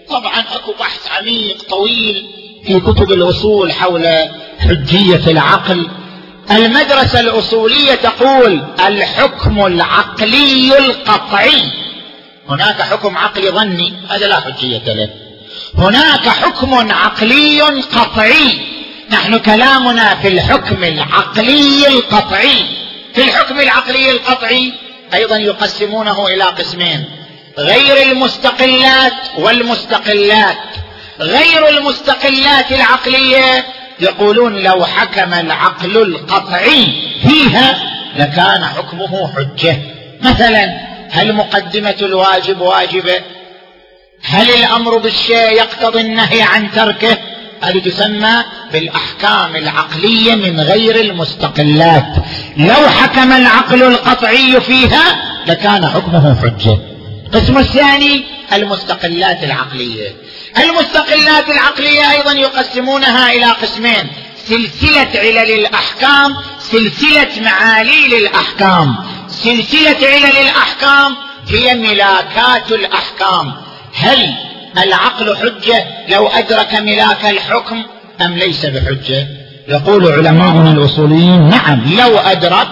طبعا 0.09 0.39
أكو 0.39 0.71
بحث 0.79 1.07
عميق 1.17 1.63
طويل 1.69 2.27
في 2.65 2.79
كتب 2.79 3.11
الأصول 3.11 3.71
حول 3.71 4.07
حجية 4.59 5.31
العقل. 5.31 5.89
المدرسة 6.51 7.19
الأصولية 7.19 7.95
تقول 7.95 8.63
الحكم 8.87 9.65
العقلي 9.65 10.77
القطعي. 10.77 11.61
هناك 12.49 12.81
حكم 12.81 13.17
عقلي 13.17 13.49
ظني 13.49 13.93
هذا 14.09 14.27
لا 14.27 14.39
حجية 14.39 14.93
له. 14.93 15.26
هناك 15.77 16.27
حكم 16.27 16.91
عقلي 16.91 17.61
قطعي. 17.61 18.67
نحن 19.09 19.37
كلامنا 19.37 20.15
في 20.15 20.27
الحكم 20.27 20.83
العقلي 20.83 21.87
القطعي. 21.87 22.65
في 23.13 23.21
الحكم 23.21 23.59
العقلي 23.59 24.11
القطعي 24.11 24.73
أيضا 25.13 25.37
يقسمونه 25.37 26.27
إلى 26.27 26.43
قسمين. 26.43 27.05
غير 27.57 28.11
المستقلات 28.11 29.13
والمستقلات. 29.37 30.57
غير 31.19 31.69
المستقلات 31.69 32.71
العقلية 32.71 33.65
يقولون 33.99 34.55
لو 34.55 34.85
حكم 34.85 35.33
العقل 35.33 35.97
القطعي 35.97 36.87
فيها 37.27 37.77
لكان 38.17 38.65
حكمه 38.65 39.33
حجة. 39.35 39.77
مثلا 40.21 40.87
هل 41.11 41.33
مقدمة 41.33 41.95
الواجب 42.01 42.61
واجبة؟ 42.61 43.21
هل 44.23 44.49
الأمر 44.49 44.97
بالشيء 44.97 45.51
يقتضي 45.51 46.01
النهي 46.01 46.41
عن 46.41 46.71
تركه؟ 46.71 47.17
هذه 47.61 47.79
تسمى 47.79 48.43
بالأحكام 48.73 49.55
العقلية 49.55 50.35
من 50.35 50.59
غير 50.59 50.95
المستقلات. 50.95 52.15
لو 52.57 52.89
حكم 52.89 53.31
العقل 53.31 53.83
القطعي 53.83 54.61
فيها 54.61 55.03
لكان 55.47 55.87
حكمه 55.87 56.41
حجة. 56.41 56.77
القسم 57.25 57.57
الثاني 57.57 58.23
المستقلات 58.53 59.43
العقلية. 59.43 60.15
المستقلات 60.57 61.49
العقلية 61.49 62.11
أيضا 62.11 62.31
يقسمونها 62.31 63.31
إلى 63.31 63.45
قسمين. 63.45 64.07
سلسلة 64.47 65.09
علل 65.15 65.51
الأحكام 65.51 66.35
سلسلة 66.59 67.41
معاليل 67.41 68.13
الأحكام. 68.13 68.95
سلسلة 69.29 70.07
علل 70.07 70.37
الأحكام 70.37 71.15
هي 71.49 71.73
ملاكات 71.73 72.71
الأحكام. 72.71 73.66
هل 73.97 74.33
العقل 74.77 75.37
حجة 75.37 75.85
لو 76.09 76.27
أدرك 76.27 76.75
ملاك 76.75 77.25
الحكم 77.25 77.83
أم 78.21 78.33
ليس 78.33 78.65
بحجة؟ 78.65 79.27
يقول 79.67 80.11
علماؤنا 80.11 80.71
الأصوليين 80.71 81.49
نعم. 81.49 81.83
لو 81.97 82.17
أدرك 82.17 82.67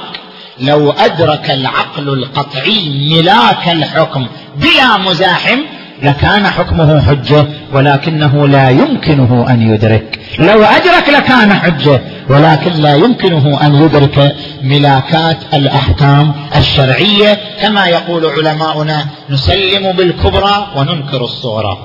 لو 0.59 0.91
أدرك 0.91 1.51
العقل 1.51 2.09
القطعي 2.09 2.89
ملاك 3.11 3.67
الحكم 3.67 4.27
بلا 4.55 4.97
مزاحم 4.97 5.59
لكان 6.05 6.47
حكمه 6.47 7.01
حجة 7.01 7.45
ولكنه 7.73 8.47
لا 8.47 8.69
يمكنه 8.69 9.45
أن 9.49 9.73
يدرك. 9.73 10.19
لو 10.39 10.63
أدرك 10.63 11.09
لكان 11.09 11.53
حجة 11.53 12.01
ولكن 12.29 12.71
لا 12.71 12.95
يمكنه 12.95 13.65
أن 13.65 13.75
يدرك 13.75 14.35
ملاكات 14.63 15.37
الأحكام 15.53 16.33
الشرعية. 16.55 17.39
كما 17.61 17.87
يقول 17.87 18.25
علماؤنا 18.25 19.05
نسلم 19.29 19.91
بالكبرى 19.91 20.67
وننكر 20.75 21.23
الصغرى. 21.23 21.77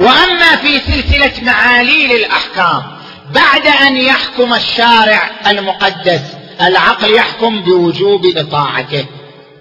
وأما 0.00 0.56
في 0.62 0.78
سلسلة 0.78 1.32
معاليل 1.52 2.10
الأحكام 2.12 2.82
بعد 3.34 3.86
أن 3.86 3.96
يحكم 3.96 4.54
الشارع 4.54 5.30
المقدس 5.50 6.22
العقل 6.60 7.14
يحكم 7.14 7.60
بوجوب 7.60 8.20
إطاعته 8.36 9.04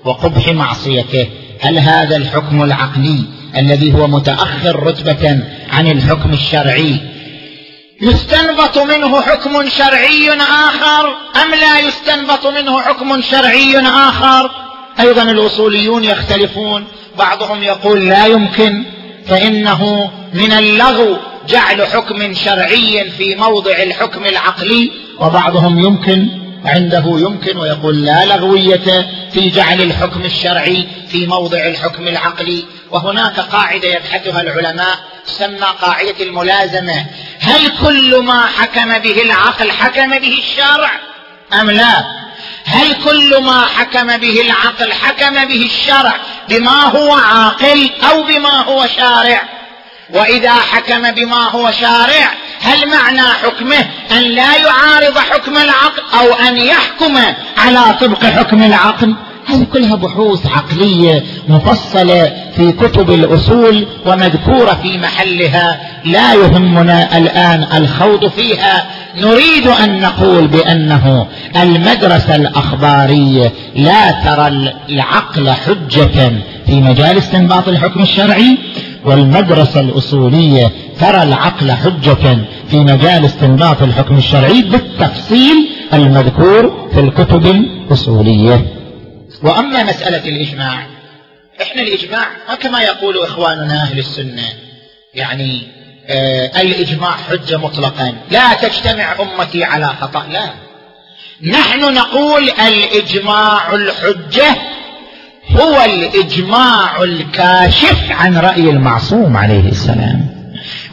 وقبح 0.05 0.47
معصيته. 0.47 1.27
هل 1.61 1.79
هذا 1.79 2.15
الحكم 2.15 2.63
العقلي 2.63 3.25
الذي 3.57 3.93
هو 3.93 4.07
متأخر 4.07 4.83
رتبة 4.83 5.39
عن 5.71 5.87
الحكم 5.87 6.33
الشرعي. 6.33 6.95
يستنبط 8.01 8.77
منه 8.77 9.21
حكم 9.21 9.69
شرعي 9.69 10.31
آخر 10.41 11.09
أم 11.43 11.51
لا 11.51 11.79
يستنبط 11.79 12.47
منه 12.47 12.81
حكم 12.81 13.21
شرعي 13.21 13.79
آخر؟ 13.79 14.51
أيضا 14.99 15.23
الأصوليون 15.23 16.03
يختلفون. 16.03 16.83
بعضهم 17.17 17.63
يقول 17.63 18.07
لا 18.07 18.25
يمكن 18.25 18.83
فإنه 19.27 20.11
من 20.33 20.51
اللغو 20.51 21.17
جعل 21.49 21.87
حكم 21.87 22.33
شرعي 22.33 23.09
في 23.09 23.35
موضع 23.35 23.83
الحكم 23.83 24.25
العقلي 24.25 24.91
وبعضهم 25.19 25.79
يمكن. 25.79 26.48
عنده 26.65 27.03
يمكن 27.05 27.57
ويقول 27.57 28.05
لا 28.05 28.25
لغوية 28.25 29.11
في 29.33 29.49
جعل 29.49 29.81
الحكم 29.81 30.25
الشرعي 30.25 30.87
في 31.09 31.27
موضع 31.27 31.65
الحكم 31.65 32.07
العقلي. 32.07 32.65
وهناك 32.91 33.39
قاعدة 33.39 33.87
يبحثها 33.87 34.41
العلماء 34.41 34.99
تسمى 35.27 35.67
قاعدة 35.81 36.15
الملازمة. 36.23 37.05
هل 37.39 37.71
كل 37.85 38.17
ما 38.23 38.45
حكم 38.45 38.99
به 38.99 39.21
العقل 39.21 39.71
حكم 39.71 40.09
به 40.09 40.39
الشرع 40.39 40.91
أم 41.53 41.71
لا؟ 41.71 42.19
هل 42.65 42.95
كل 43.03 43.43
ما 43.43 43.65
حكم 43.65 44.17
به 44.17 44.41
العقل 44.41 44.93
حكم 44.93 45.45
به 45.45 45.65
الشرع 45.65 46.15
بما 46.49 46.81
هو 46.83 47.13
عاقل 47.13 47.89
أو 48.11 48.23
بما 48.23 48.61
هو 48.63 48.87
شارع؟ 48.97 49.41
وإذا 50.09 50.53
حكم 50.53 51.11
بما 51.11 51.49
هو 51.49 51.71
شارع 51.71 52.33
هل 52.61 52.89
معنى 52.89 53.21
حكمه 53.21 53.85
أن 54.11 54.21
لا 54.21 54.55
يعارض 54.55 55.17
حكم 55.17 55.57
العقل 55.57 56.01
أو 56.19 56.33
أن 56.47 56.57
يحكم 56.57 57.17
على 57.57 57.93
طبق 58.01 58.23
حكم 58.25 58.63
العقل؟ 58.63 59.15
هذه 59.47 59.63
كلها 59.73 59.95
بحوث 59.95 60.45
عقلية 60.47 61.23
مفصلة 61.47 62.33
في 62.55 62.71
كتب 62.71 63.11
الأصول 63.11 63.87
ومذكورة 64.05 64.79
في 64.83 64.97
محلها. 64.97 65.79
لا 66.05 66.33
يهمنا 66.33 67.17
الآن 67.17 67.67
الخوض 67.73 68.27
فيها. 68.27 68.85
نريد 69.17 69.67
أن 69.67 69.99
نقول 69.99 70.47
بأنه 70.47 71.27
المدرسة 71.55 72.35
الأخبارية 72.35 73.51
لا 73.75 74.11
ترى 74.11 74.73
العقل 74.89 75.49
حجة 75.51 76.31
في 76.65 76.81
مجال 76.81 77.17
استنباط 77.17 77.67
الحكم 77.67 78.01
الشرعي. 78.01 78.57
والمدرسة 79.09 79.79
الأصولية 79.79 80.71
ترى 80.99 81.23
العقل 81.23 81.71
حجة 81.71 82.37
في 82.69 82.75
مجال 82.79 83.25
استنباط 83.25 83.81
الحكم 83.81 84.17
الشرعي 84.17 84.61
بالتفصيل 84.61 85.69
المذكور 85.93 86.89
في 86.93 86.99
الكتب 86.99 87.45
الأصولية. 87.45 88.65
وأما 89.43 89.83
مسألة 89.83 90.29
الإجماع 90.29 90.87
إحنا 91.61 91.81
الإجماع 91.81 92.25
ما 92.49 92.55
كما 92.55 92.81
يقول 92.81 93.17
إخواننا 93.23 93.83
أهل 93.83 93.99
السنة 93.99 94.43
يعني 95.13 95.61
آه 96.07 96.61
الإجماع 96.61 97.11
حجة 97.11 97.57
مطلقا 97.57 98.13
لا 98.31 98.53
تجتمع 98.53 99.15
أمتي 99.19 99.63
على 99.63 99.87
خطأ 99.87 100.25
لا. 100.31 100.49
نحن 101.51 101.93
نقول 101.93 102.49
الإجماع 102.49 103.75
الحجة 103.75 104.55
هو 105.55 105.81
الإجماع 105.85 107.03
الكاشف 107.03 108.11
عن 108.11 108.37
رأي 108.37 108.69
المعصوم 108.69 109.37
عليه 109.37 109.69
السلام. 109.69 110.25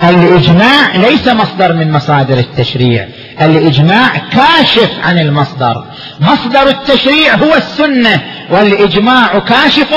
الإجماع 0.04 0.96
ليس 0.96 1.28
مصدر 1.28 1.72
من 1.72 1.92
مصادر 1.92 2.38
التشريع. 2.38 3.08
الإجماع 3.40 4.16
كاشف 4.16 4.90
عن 5.04 5.18
المصدر. 5.18 5.84
مصدر 6.20 6.68
التشريع 6.68 7.34
هو 7.34 7.54
السنة 7.54 8.20
والإجماع 8.50 9.38
كاشف 9.38 9.94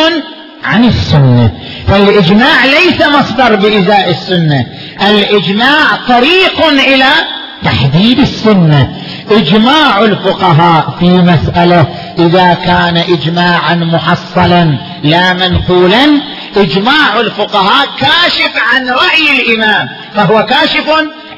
عن 0.64 0.86
السنة. 0.86 1.52
فالإجماع 1.88 2.66
ليس 2.66 3.02
مصدر 3.02 3.56
بإزاء 3.56 4.10
السنة. 4.10 4.66
الإجماع 5.10 5.96
طريق 6.08 6.68
إلى 6.88 7.39
تحديد 7.64 8.20
السنة. 8.20 8.96
إجماع 9.32 10.02
الفقهاء 10.02 10.96
في 11.00 11.06
مسألة 11.06 11.88
إذا 12.20 12.54
كان 12.54 12.98
اجماعا 12.98 13.76
محصلا 13.76 14.78
لا 15.04 15.34
منقولا. 15.34 16.22
إجماع 16.58 17.20
الفقهاء 17.20 17.88
كاشف 18.00 18.52
عن 18.74 18.90
رأي 18.90 19.42
الإمام 19.42 19.90
فهو 20.16 20.46
كاشف 20.46 20.90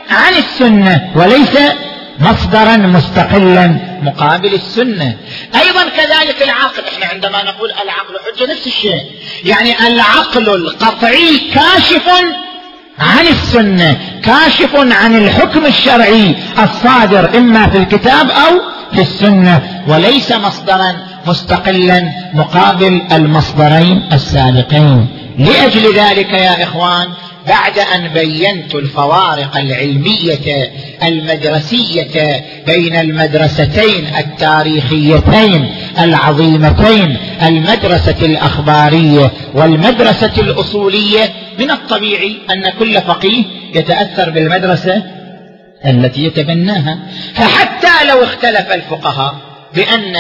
عن 0.09 0.33
السنة 0.37 1.11
وليس 1.15 1.57
مصدرا 2.19 2.77
مستقلا 2.77 3.79
مقابل 4.01 4.53
السنة. 4.53 5.15
أيضا 5.55 5.83
كذلك 5.97 6.41
العقل 6.41 6.83
إحنا 6.93 7.05
عندما 7.13 7.43
نقول 7.43 7.69
العقل 7.71 8.15
حجة 8.25 8.51
نفس 8.51 8.67
الشيء. 8.67 9.01
يعني 9.45 9.87
العقل 9.87 10.49
القطعي 10.49 11.41
كاشف 11.53 12.09
عن 12.99 13.27
السنة 13.27 13.97
كاشف 14.23 14.75
عن 14.75 15.15
الحكم 15.15 15.65
الشرعي 15.65 16.35
الصادر 16.63 17.37
إما 17.37 17.67
في 17.69 17.77
الكتاب 17.77 18.29
أو 18.29 18.61
في 18.93 19.01
السنة 19.01 19.83
وليس 19.87 20.31
مصدرا. 20.31 21.10
مستقلا 21.27 22.03
مقابل 22.33 23.01
المصدرين 23.11 24.03
السابقين. 24.13 25.07
لأجل 25.37 25.95
ذلك 25.95 26.33
يا 26.33 26.63
إخوان 26.63 27.07
بعد 27.47 27.79
أن 27.79 28.07
بينت 28.07 28.75
الفوارق 28.75 29.57
العلمية 29.57 30.71
المدرسية 31.03 32.43
بين 32.67 32.95
المدرستين 32.95 34.07
التاريخيتين 34.19 35.69
العظيمتين 35.99 37.17
المدرسة 37.43 38.15
الأخبارية 38.21 39.31
والمدرسة 39.53 40.31
الأصولية 40.37 41.29
من 41.59 41.71
الطبيعي 41.71 42.37
أن 42.51 42.69
كل 42.79 43.01
فقيه 43.01 43.43
يتأثر 43.75 44.29
بالمدرسة 44.29 45.03
التي 45.85 46.23
يتبناها. 46.23 46.99
فحتى 47.33 48.05
لو 48.09 48.23
اختلف 48.23 48.71
الفقهاء 48.71 49.35
بأن 49.75 50.15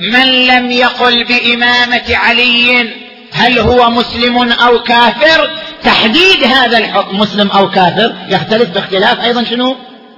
من 0.00 0.46
لم 0.46 0.70
يقل 0.70 1.24
بإمامة 1.24 2.02
علي 2.10 2.90
هل 3.32 3.58
هو 3.58 3.90
مسلم 3.90 4.36
أو 4.52 4.82
كافر؟ 4.82 5.50
تحديد 5.84 6.44
هذا 6.44 6.78
الحكم 6.78 7.18
مسلم 7.18 7.50
أو 7.50 7.70
كافر 7.70 8.12
يختلف 8.28 8.70
باختلاف 8.70 9.20
أيضا 9.20 9.44
شنو؟ 9.44 9.76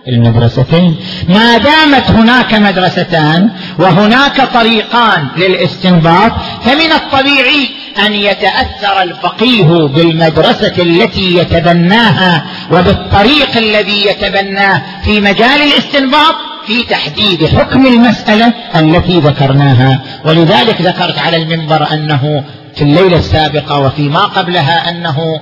المدرستين. 0.08 0.96
ما 1.28 1.58
دامت 1.58 2.10
هناك 2.10 2.54
مدرستان 2.54 3.50
وهناك 3.78 4.40
طريقان 4.54 5.28
للاستنباط 5.36 6.32
فمن 6.64 6.92
الطبيعي 6.92 7.68
أن 8.06 8.12
يتأثر 8.12 9.02
الفقيه 9.02 9.86
بالمدرسة 9.86 10.82
التي 10.82 11.36
يتبناها 11.36 12.44
وبالطريق 12.70 13.56
الذي 13.56 14.06
يتبناه 14.06 14.82
في 15.04 15.20
مجال 15.20 15.62
الاستنباط. 15.62 16.34
في 16.68 16.82
تحديد 16.82 17.46
حكم 17.46 17.86
المسألة 17.86 18.52
التي 18.76 19.18
ذكرناها. 19.20 20.00
ولذلك 20.24 20.80
ذكرت 20.80 21.18
على 21.18 21.36
المنبر 21.36 21.92
أنه 21.92 22.44
في 22.76 22.82
الليلة 22.82 23.18
السابقة 23.18 23.78
وفيما 23.78 24.20
قبلها 24.20 24.90
أنه 24.90 25.40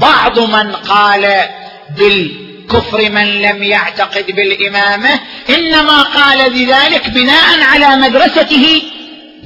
بعض 0.00 0.38
من 0.38 0.72
قال 0.72 1.26
بالكفر 1.98 3.10
من 3.10 3.24
لم 3.24 3.62
يعتقد 3.62 4.24
بالإمامة 4.26 5.20
إنما 5.58 6.02
قال 6.02 6.50
بذلك 6.50 7.10
بناء 7.10 7.62
على 7.72 7.96
مدرسته 7.96 8.82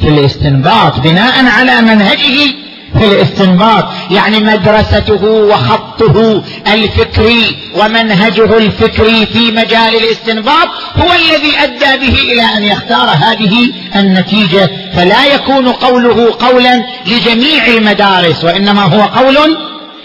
في 0.00 0.08
الاستنباط 0.08 1.00
بناء 1.00 1.46
على 1.46 1.80
منهجه 1.82 2.54
في 2.98 3.04
الاستنباط 3.04 3.88
يعني 4.10 4.40
مدرسته 4.40 5.24
وخطه 5.24 6.42
الفكري 6.72 7.56
ومنهجه 7.76 8.58
الفكري 8.58 9.26
في 9.26 9.50
مجال 9.52 9.96
الاستنباط 9.96 10.68
هو 10.96 11.12
الذي 11.12 11.58
أدى 11.58 12.06
به 12.06 12.32
إلى 12.32 12.42
أن 12.42 12.62
يختار 12.62 13.08
هذه 13.08 13.72
النتيجة. 13.96 14.70
فلا 14.94 15.34
يكون 15.34 15.68
قوله 15.68 16.34
قولا 16.40 16.84
لجميع 17.06 17.66
المدارس 17.66 18.44
وإنما 18.44 18.82
هو 18.82 19.02
قول 19.02 19.56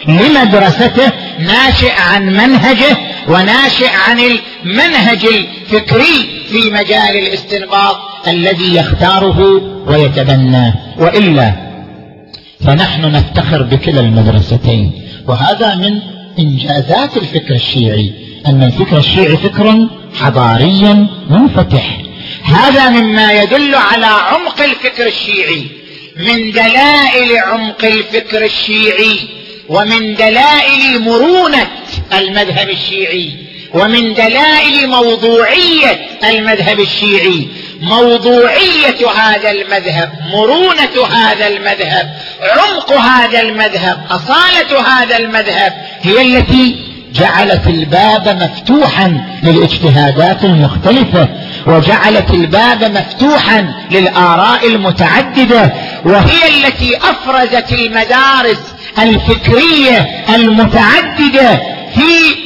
لمدرسته 0.08 1.12
ناشئ 1.40 1.92
عن 2.14 2.26
منهجه 2.26 2.98
وناشئ 3.28 3.90
عن 4.08 4.20
المنهج 4.20 5.26
الفكري 5.26 6.46
في 6.52 6.72
مجال 6.72 7.18
الاستنباط 7.18 7.98
الذي 8.28 8.76
يختاره 8.76 9.62
ويتبناه. 9.88 10.74
وإلا 10.98 11.65
فنحن 12.60 13.02
نفتخر 13.02 13.64
بكلا 13.64 14.02
المدرستين. 14.02 14.92
وهذا 15.28 15.76
من 15.76 16.00
إنجازات 16.40 17.18
الفكر 17.18 17.56
الشيعي 17.56 18.12
أن 18.48 18.64
الفكر 18.64 18.98
الشيعي 18.98 19.38
فكر 19.38 19.88
حضاري 20.20 21.08
منفتح. 21.30 21.98
هذا 22.44 22.90
مما 22.90 23.34
يدل 23.34 23.76
على 23.76 24.06
عمق 24.06 24.62
الفكر 24.62 25.08
الشيعي 25.08 25.66
من 26.18 26.52
دلائل 26.52 27.38
عمق 27.38 27.86
الفكر 27.86 28.46
الشيعي 28.46 29.20
ومن 29.70 30.16
دلائل 30.16 31.02
مرونة 31.02 31.68
المذهب 32.14 32.70
الشيعي. 32.70 33.45
ومن 33.76 34.14
دلائل 34.14 34.90
موضوعية 34.90 36.08
المذهب 36.24 36.80
الشيعي 36.80 37.48
موضوعية 37.82 39.10
هذا 39.16 39.52
المذهب 39.52 40.12
مرونة 40.34 41.08
هذا 41.12 41.48
المذهب 41.48 42.16
عمق 42.42 42.92
هذا 42.92 43.42
المذهب 43.42 44.06
أصالة 44.10 44.82
هذا 44.88 45.18
المذهب 45.18 45.74
هي 46.02 46.22
التي 46.22 46.76
جعلت 47.14 47.68
الباب 47.68 48.42
مفتوحا 48.44 49.22
للاجتهادات 49.44 50.44
المختلفة 50.44 51.30
وجعلت 51.68 52.30
الباب 52.30 52.84
مفتوحا 52.84 53.74
للآراء 53.92 54.68
المتعددة 54.68 55.74
وهي 56.06 56.48
التي 56.48 56.98
أفرزت 56.98 57.72
المدارس 57.74 58.60
الفكرية 59.00 60.26
المتعددة 60.36 61.56
في 61.96 62.46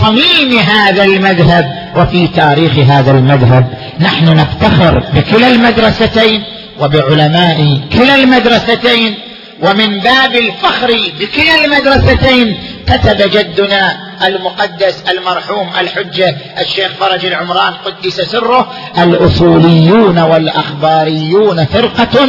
صميم 0.00 0.58
هذا 0.58 1.04
المذهب 1.04 1.92
وفي 1.96 2.28
تاريخ 2.28 2.78
هذا 2.78 3.10
المذهب. 3.10 3.66
نحن 4.00 4.24
نفتخر 4.36 5.04
بكلا 5.14 5.48
المدرستين 5.48 6.42
وبعلماء 6.80 7.80
كلا 7.92 8.14
المدرستين 8.14 9.14
ومن 9.62 9.98
باب 9.98 10.34
الفخر 10.34 10.90
بكلا 11.20 11.64
المدرستين 11.64 12.56
كتب 12.86 13.30
جدنا 13.30 13.96
المقدس 14.26 15.02
المرحوم 15.10 15.68
الحجة 15.80 16.36
الشيخ 16.60 16.92
فرج 17.00 17.26
العمران 17.26 17.72
قدس 17.72 18.20
سره 18.20 18.72
الأصوليون 18.98 20.18
والأخباريون 20.18 21.64
فرقة 21.64 22.28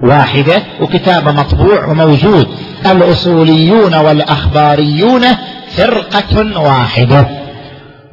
واحدة 0.00 0.62
وكتاب 0.80 1.28
مطبوع 1.28 1.84
وموجود 1.86 2.48
الأصوليون 2.86 3.94
والأخباريون 3.94 5.24
فرقة 5.76 6.60
واحدة. 6.60 7.28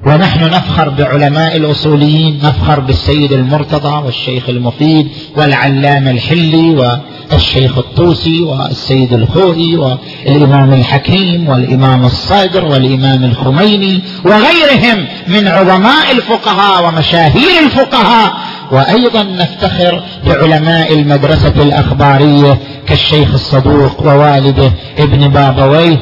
ونحن 0.08 0.44
نفخر 0.44 0.90
بعلماء 0.90 1.58
الأصوليين 1.58 2.40
نفخر 2.44 2.80
بالسيد 2.80 3.32
المرتضى 3.34 4.06
والشيخ 4.06 4.50
المفيد 4.50 5.08
والعلامة 5.38 6.12
الحلي 6.12 6.98
والشيخ 7.32 7.78
الطوسي 7.78 8.42
والسيد 8.42 9.14
الخوئي 9.14 9.76
والإمام 9.76 10.74
الحكيم 10.74 11.50
والإمام 11.50 12.06
الصادر 12.06 12.66
والإمام 12.66 13.24
الخميني 13.24 14.02
وغيرهم 14.26 15.06
من 15.28 15.48
عظماء 15.48 16.12
الفقهاء 16.12 16.88
ومشاهير 16.88 17.64
الفقهاء. 17.66 18.34
وأيضا 18.72 19.24
نفتخر 19.24 20.04
بعلماء 20.28 20.94
المدرسة 20.94 21.54
الأخبارية 21.62 22.58
كالشيخ 22.88 23.34
الصدوق 23.34 24.02
ووالده 24.08 24.72
ابن 24.98 25.28
بابويه 25.28 25.98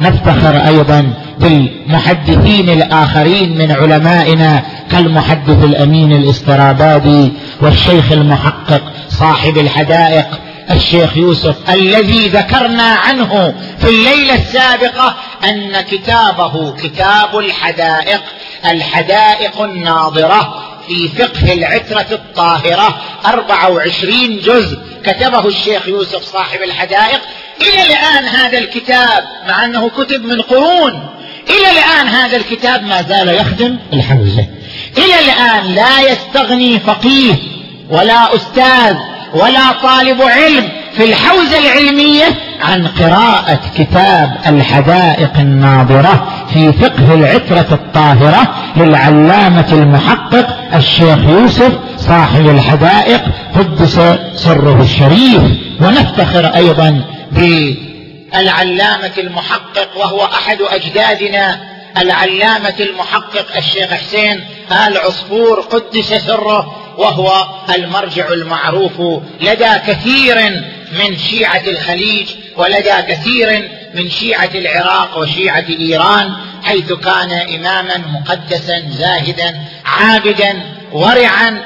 ونفتخر 0.00 0.68
أيضا 0.68 1.12
بالمحدثين 1.38 2.68
الآخرين 2.68 3.58
من 3.58 3.72
علمائنا 3.72 4.62
كالمحدث 4.90 5.64
الأمين 5.64 6.12
الإسترابادي 6.12 7.32
والشيخ 7.60 8.12
المحقق 8.12 8.82
صاحب 9.08 9.58
الحدائق 9.58 10.26
الشيخ 10.70 11.16
يوسف 11.16 11.70
الذي 11.70 12.28
ذكرنا 12.28 12.82
عنه 12.82 13.54
في 13.78 13.88
الليلة 13.88 14.34
السابقة 14.34 15.14
أن 15.44 15.80
كتابه 15.80 16.72
كتاب 16.72 17.38
الحدائق 17.38 18.20
الحدائق 18.70 19.62
الناظرة 19.62 20.77
في 20.88 21.08
فقه 21.08 21.52
العترة 21.52 22.06
الطاهرة 22.12 23.00
24 23.26 24.38
جزء. 24.38 24.78
كتبه 25.04 25.46
الشيخ 25.48 25.88
يوسف 25.88 26.22
صاحب 26.22 26.62
الحدائق. 26.62 27.20
إلى 27.60 27.82
الآن 27.82 28.24
هذا 28.24 28.58
الكتاب 28.58 29.24
مع 29.48 29.64
أنه 29.64 29.88
كتب 29.88 30.24
من 30.24 30.40
قرون 30.40 31.08
إلى 31.50 31.70
الآن 31.70 32.06
هذا 32.08 32.36
الكتاب 32.36 32.82
ما 32.82 33.02
زال 33.02 33.28
يخدم؟ 33.28 33.78
الحوزة 33.92 34.46
إلى 34.98 35.20
الآن 35.20 35.74
لا 35.74 36.00
يستغني 36.00 36.80
فقيه 36.80 37.34
ولا 37.90 38.34
أستاذ 38.36 38.96
ولا 39.34 39.72
طالب 39.82 40.22
علم 40.22 40.68
في 40.96 41.04
الحوزة 41.04 41.58
العلمية 41.58 42.24
عن 42.62 42.86
قراءة 42.86 43.60
كتاب 43.78 44.36
الحدائق 44.46 45.30
الناظرة 45.38 46.28
في 46.52 46.72
فقه 46.72 47.14
العترة 47.14 47.66
الطاهرة 47.72 48.54
للعلامة 48.76 49.72
المحقق 49.72 50.46
الشيخ 50.74 51.18
يوسف 51.18 51.72
صاحب 51.96 52.48
الحدائق 52.48 53.22
قدس 53.56 54.00
سره 54.34 54.82
الشريف. 54.82 55.40
ونفتخر 55.80 56.46
أيضا 56.56 57.04
بالعلامة 58.32 59.12
المحقق 59.18 59.88
وهو 59.96 60.24
أحد 60.24 60.58
أجدادنا 60.60 61.60
العلامة 61.98 62.74
المحقق 62.80 63.56
الشيخ 63.56 63.90
حسين 63.90 64.40
آل 64.70 64.98
عصفور 64.98 65.60
قدس 65.60 66.14
سره. 66.14 66.87
وهو 66.98 67.46
المرجع 67.74 68.32
المعروف 68.32 69.00
لدى 69.40 69.70
كثير 69.86 70.36
من 70.98 71.18
شيعة 71.18 71.62
الخليج 71.66 72.26
ولدى 72.56 73.02
كثير 73.08 73.70
من 73.94 74.10
شيعة 74.10 74.50
العراق 74.54 75.18
وشيعة 75.18 75.64
إيران 75.80 76.32
حيث 76.62 76.92
كان 76.92 77.32
إماما 77.32 77.98
مقدسا 77.98 78.82
زاهدا 78.90 79.54
عابدا 79.84 80.62
ورعا 80.92 81.62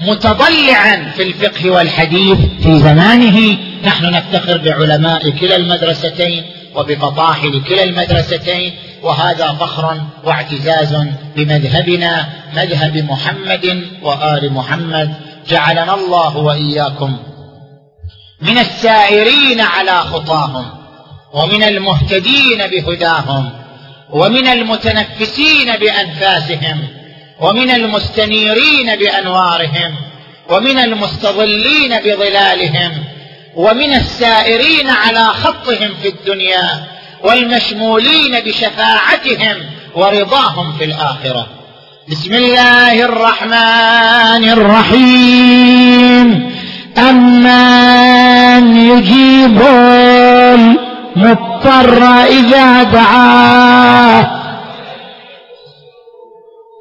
متضلعا 0.00 1.12
في 1.16 1.22
الفقه 1.22 1.70
والحديث. 1.70 2.38
في 2.62 2.78
زمانه 2.78 3.58
نحن 3.84 4.04
نفتخر 4.04 4.58
بعلماء 4.58 5.30
كلا 5.30 5.56
المدرستين 5.56 6.44
وبفضاحل 6.74 7.62
كلا 7.68 7.82
المدرستين 7.84 8.74
وهذا 9.06 9.52
فخر 9.52 10.00
واعتزاز 10.24 10.96
بمذهبنا 11.36 12.26
مذهب 12.56 12.96
محمد 12.96 13.66
وآل 14.02 14.52
محمد. 14.52 15.14
جعلنا 15.48 15.94
الله 15.94 16.36
وإياكم 16.36 17.16
من 18.40 18.58
السائرين 18.58 19.60
على 19.60 19.98
خطاهم 20.00 20.66
ومن 21.32 21.62
المهتدين 21.62 22.66
بهداهم 22.66 23.50
ومن 24.10 24.46
المتنفسين 24.46 25.76
بأنفاسهم 25.76 26.88
ومن 27.40 27.70
المستنيرين 27.70 28.96
بأنوارهم 28.96 29.96
ومن 30.50 30.78
المستظلين 30.78 32.00
بظلالهم 32.00 33.04
ومن 33.54 33.94
السائرين 33.94 34.90
على 34.90 35.26
خطهم 35.26 35.94
في 36.02 36.08
الدنيا. 36.08 36.95
والمشمولين 37.26 38.40
بشفاعتهم 38.40 39.56
ورضاهم 39.94 40.72
في 40.78 40.84
الآخرة. 40.84 41.46
بسم 42.10 42.34
الله 42.34 43.04
الرحمن 43.04 44.48
الرحيم. 44.48 46.56
أمن 46.98 48.76
يجيب 48.76 49.62
المضطر 51.16 52.24
إذا 52.24 52.82
دعاه. 52.82 54.30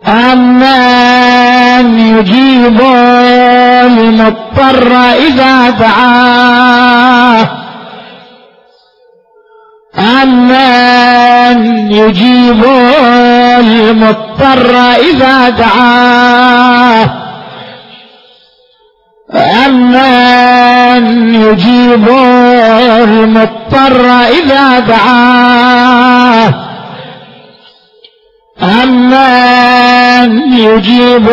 أمن 0.08 2.00
يجيب 2.00 2.82
المضطر 3.86 4.94
إذا 5.28 5.70
دعاه. 5.70 7.65
أمن 10.26 11.92
يجيب 11.92 12.66
المضطر 13.60 14.76
إذا 15.12 15.50
دعاه. 15.50 17.10
أمن 19.66 21.36
يجيب 21.36 22.10
المضطر 23.04 24.06
إذا 24.44 24.80
دعاه. 24.80 26.54
أمن 28.84 30.54
يجيب 30.54 31.30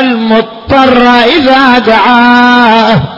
المضطر 0.00 1.02
إذا 1.36 1.78
دعاه. 1.78 3.13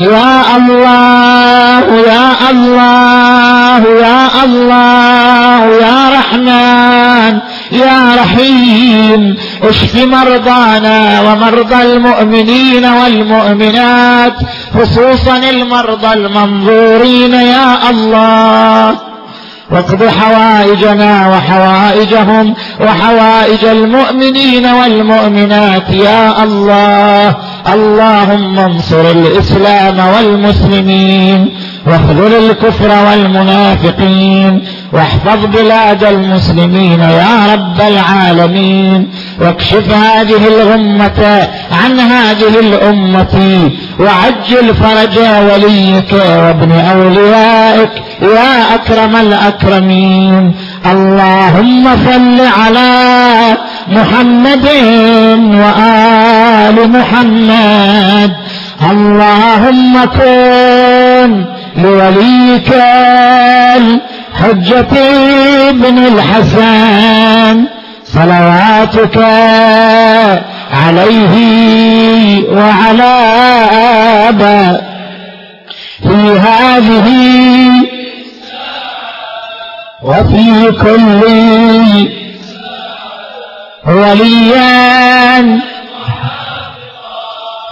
يا 0.00 0.56
الله 0.56 1.84
يا 2.06 2.50
الله 2.50 3.82
يا 4.00 4.44
الله 4.44 5.64
يا 5.64 6.08
رحمن 6.18 7.38
يا 7.72 8.14
رحيم. 8.14 9.36
اشف 9.62 10.04
مرضانا 10.04 11.20
ومرضى 11.20 11.82
المؤمنين 11.82 12.84
والمؤمنات 12.84 14.34
خصوصا 14.74 15.36
المرضى 15.36 16.12
المنظورين 16.12 17.34
يا 17.34 17.90
الله. 17.90 19.07
واقض 19.70 20.08
حوائجنا 20.08 21.28
وحوائجهم 21.28 22.54
وحوائج 22.80 23.64
المؤمنين 23.64 24.66
والمؤمنات 24.66 25.90
يا 25.90 26.44
الله. 26.44 27.36
اللهم 27.74 28.58
انصر 28.58 29.10
الإسلام 29.10 29.98
والمسلمين 29.98 31.54
واخذل 31.86 32.34
الكفر 32.34 32.90
والمنافقين 33.10 34.64
واحفظ 34.92 35.46
بلاد 35.46 36.04
المسلمين 36.04 37.00
يا 37.00 37.54
رب 37.54 37.80
العالمين. 37.80 39.08
واكشف 39.40 39.94
هذه 39.94 40.48
الغمة 40.48 41.48
عن 41.72 42.00
هذه 42.00 42.60
الأمة 42.60 43.70
وعجل 44.00 44.74
فرج 44.74 45.18
وليك 45.52 46.12
وابن 46.12 46.72
أوليائك 46.72 47.90
يا 48.22 48.74
أكرم 48.74 49.16
الأكرمين. 49.62 50.54
اللهم 50.92 51.84
صل 51.96 52.40
على 52.60 53.56
محمد 53.88 54.66
وآل 55.54 56.90
محمد. 56.90 58.32
اللهم 58.90 60.04
كن 60.04 61.44
لوليك 61.76 62.70
الحجة 63.76 64.94
بن 65.72 65.98
الحسن. 65.98 67.64
صلواتك 68.04 69.16
عليه 70.72 71.34
وعلى 72.48 73.14
آبا 74.28 74.80
في 76.02 76.38
هذه 76.38 77.08
وفي 80.02 80.72
كل 80.72 81.22
وليا 83.86 85.60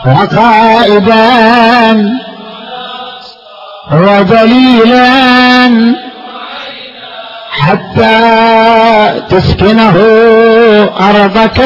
وقائدا 0.07 1.17
ودليلا 3.93 5.07
حتى 7.51 8.21
تسكنه 9.31 9.97
أرضك 11.01 11.61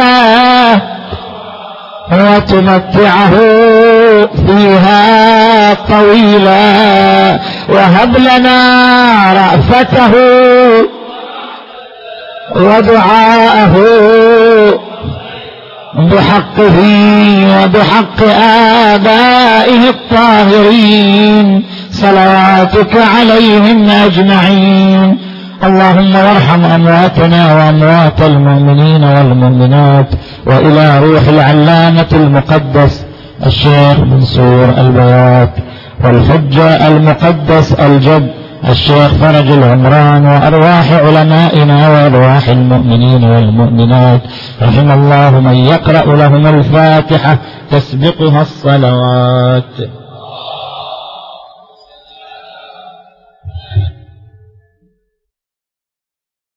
وتمتعه 2.13 3.35
فيها 4.51 5.75
طويلا 5.75 7.39
وهب 7.69 8.17
لنا 8.17 8.59
رأفته 9.33 10.13
ودعاءه 12.57 13.77
بحقه 15.95 16.79
وبحق 17.65 18.23
آبائه 18.93 19.89
الطاهرين 19.89 21.65
صلواتك 21.93 22.97
عليهم 23.17 23.91
أجمعين. 23.91 25.19
اللهم 25.65 26.15
وارحم 26.15 26.65
أمواتنا 26.65 27.55
وأموات 27.55 28.21
المؤمنين 28.23 29.05
والمؤمنات 29.05 30.07
وإلى 30.47 30.99
روح 30.99 31.29
العلامة 31.29 32.07
المقدس. 32.13 33.05
الشيخ 33.47 33.99
منصور 34.01 34.69
البيات 34.79 35.51
والحجة 36.05 36.89
المقدس 36.89 37.73
الجد 37.73 38.31
الشيخ 38.69 39.15
فرج 39.15 39.51
العمران 39.51 40.27
وأرواح 40.27 40.93
علمائنا 40.93 41.89
وأرواح 41.89 42.49
المؤمنين 42.49 43.25
والمؤمنات. 43.25 44.21
رحم 44.63 44.91
الله 44.91 45.41
من 45.41 45.55
يقرأ 45.55 46.17
لهم 46.17 46.47
الفاتحة 46.47 47.39
تسبقها 47.71 48.43
الصلوات. 48.43 49.75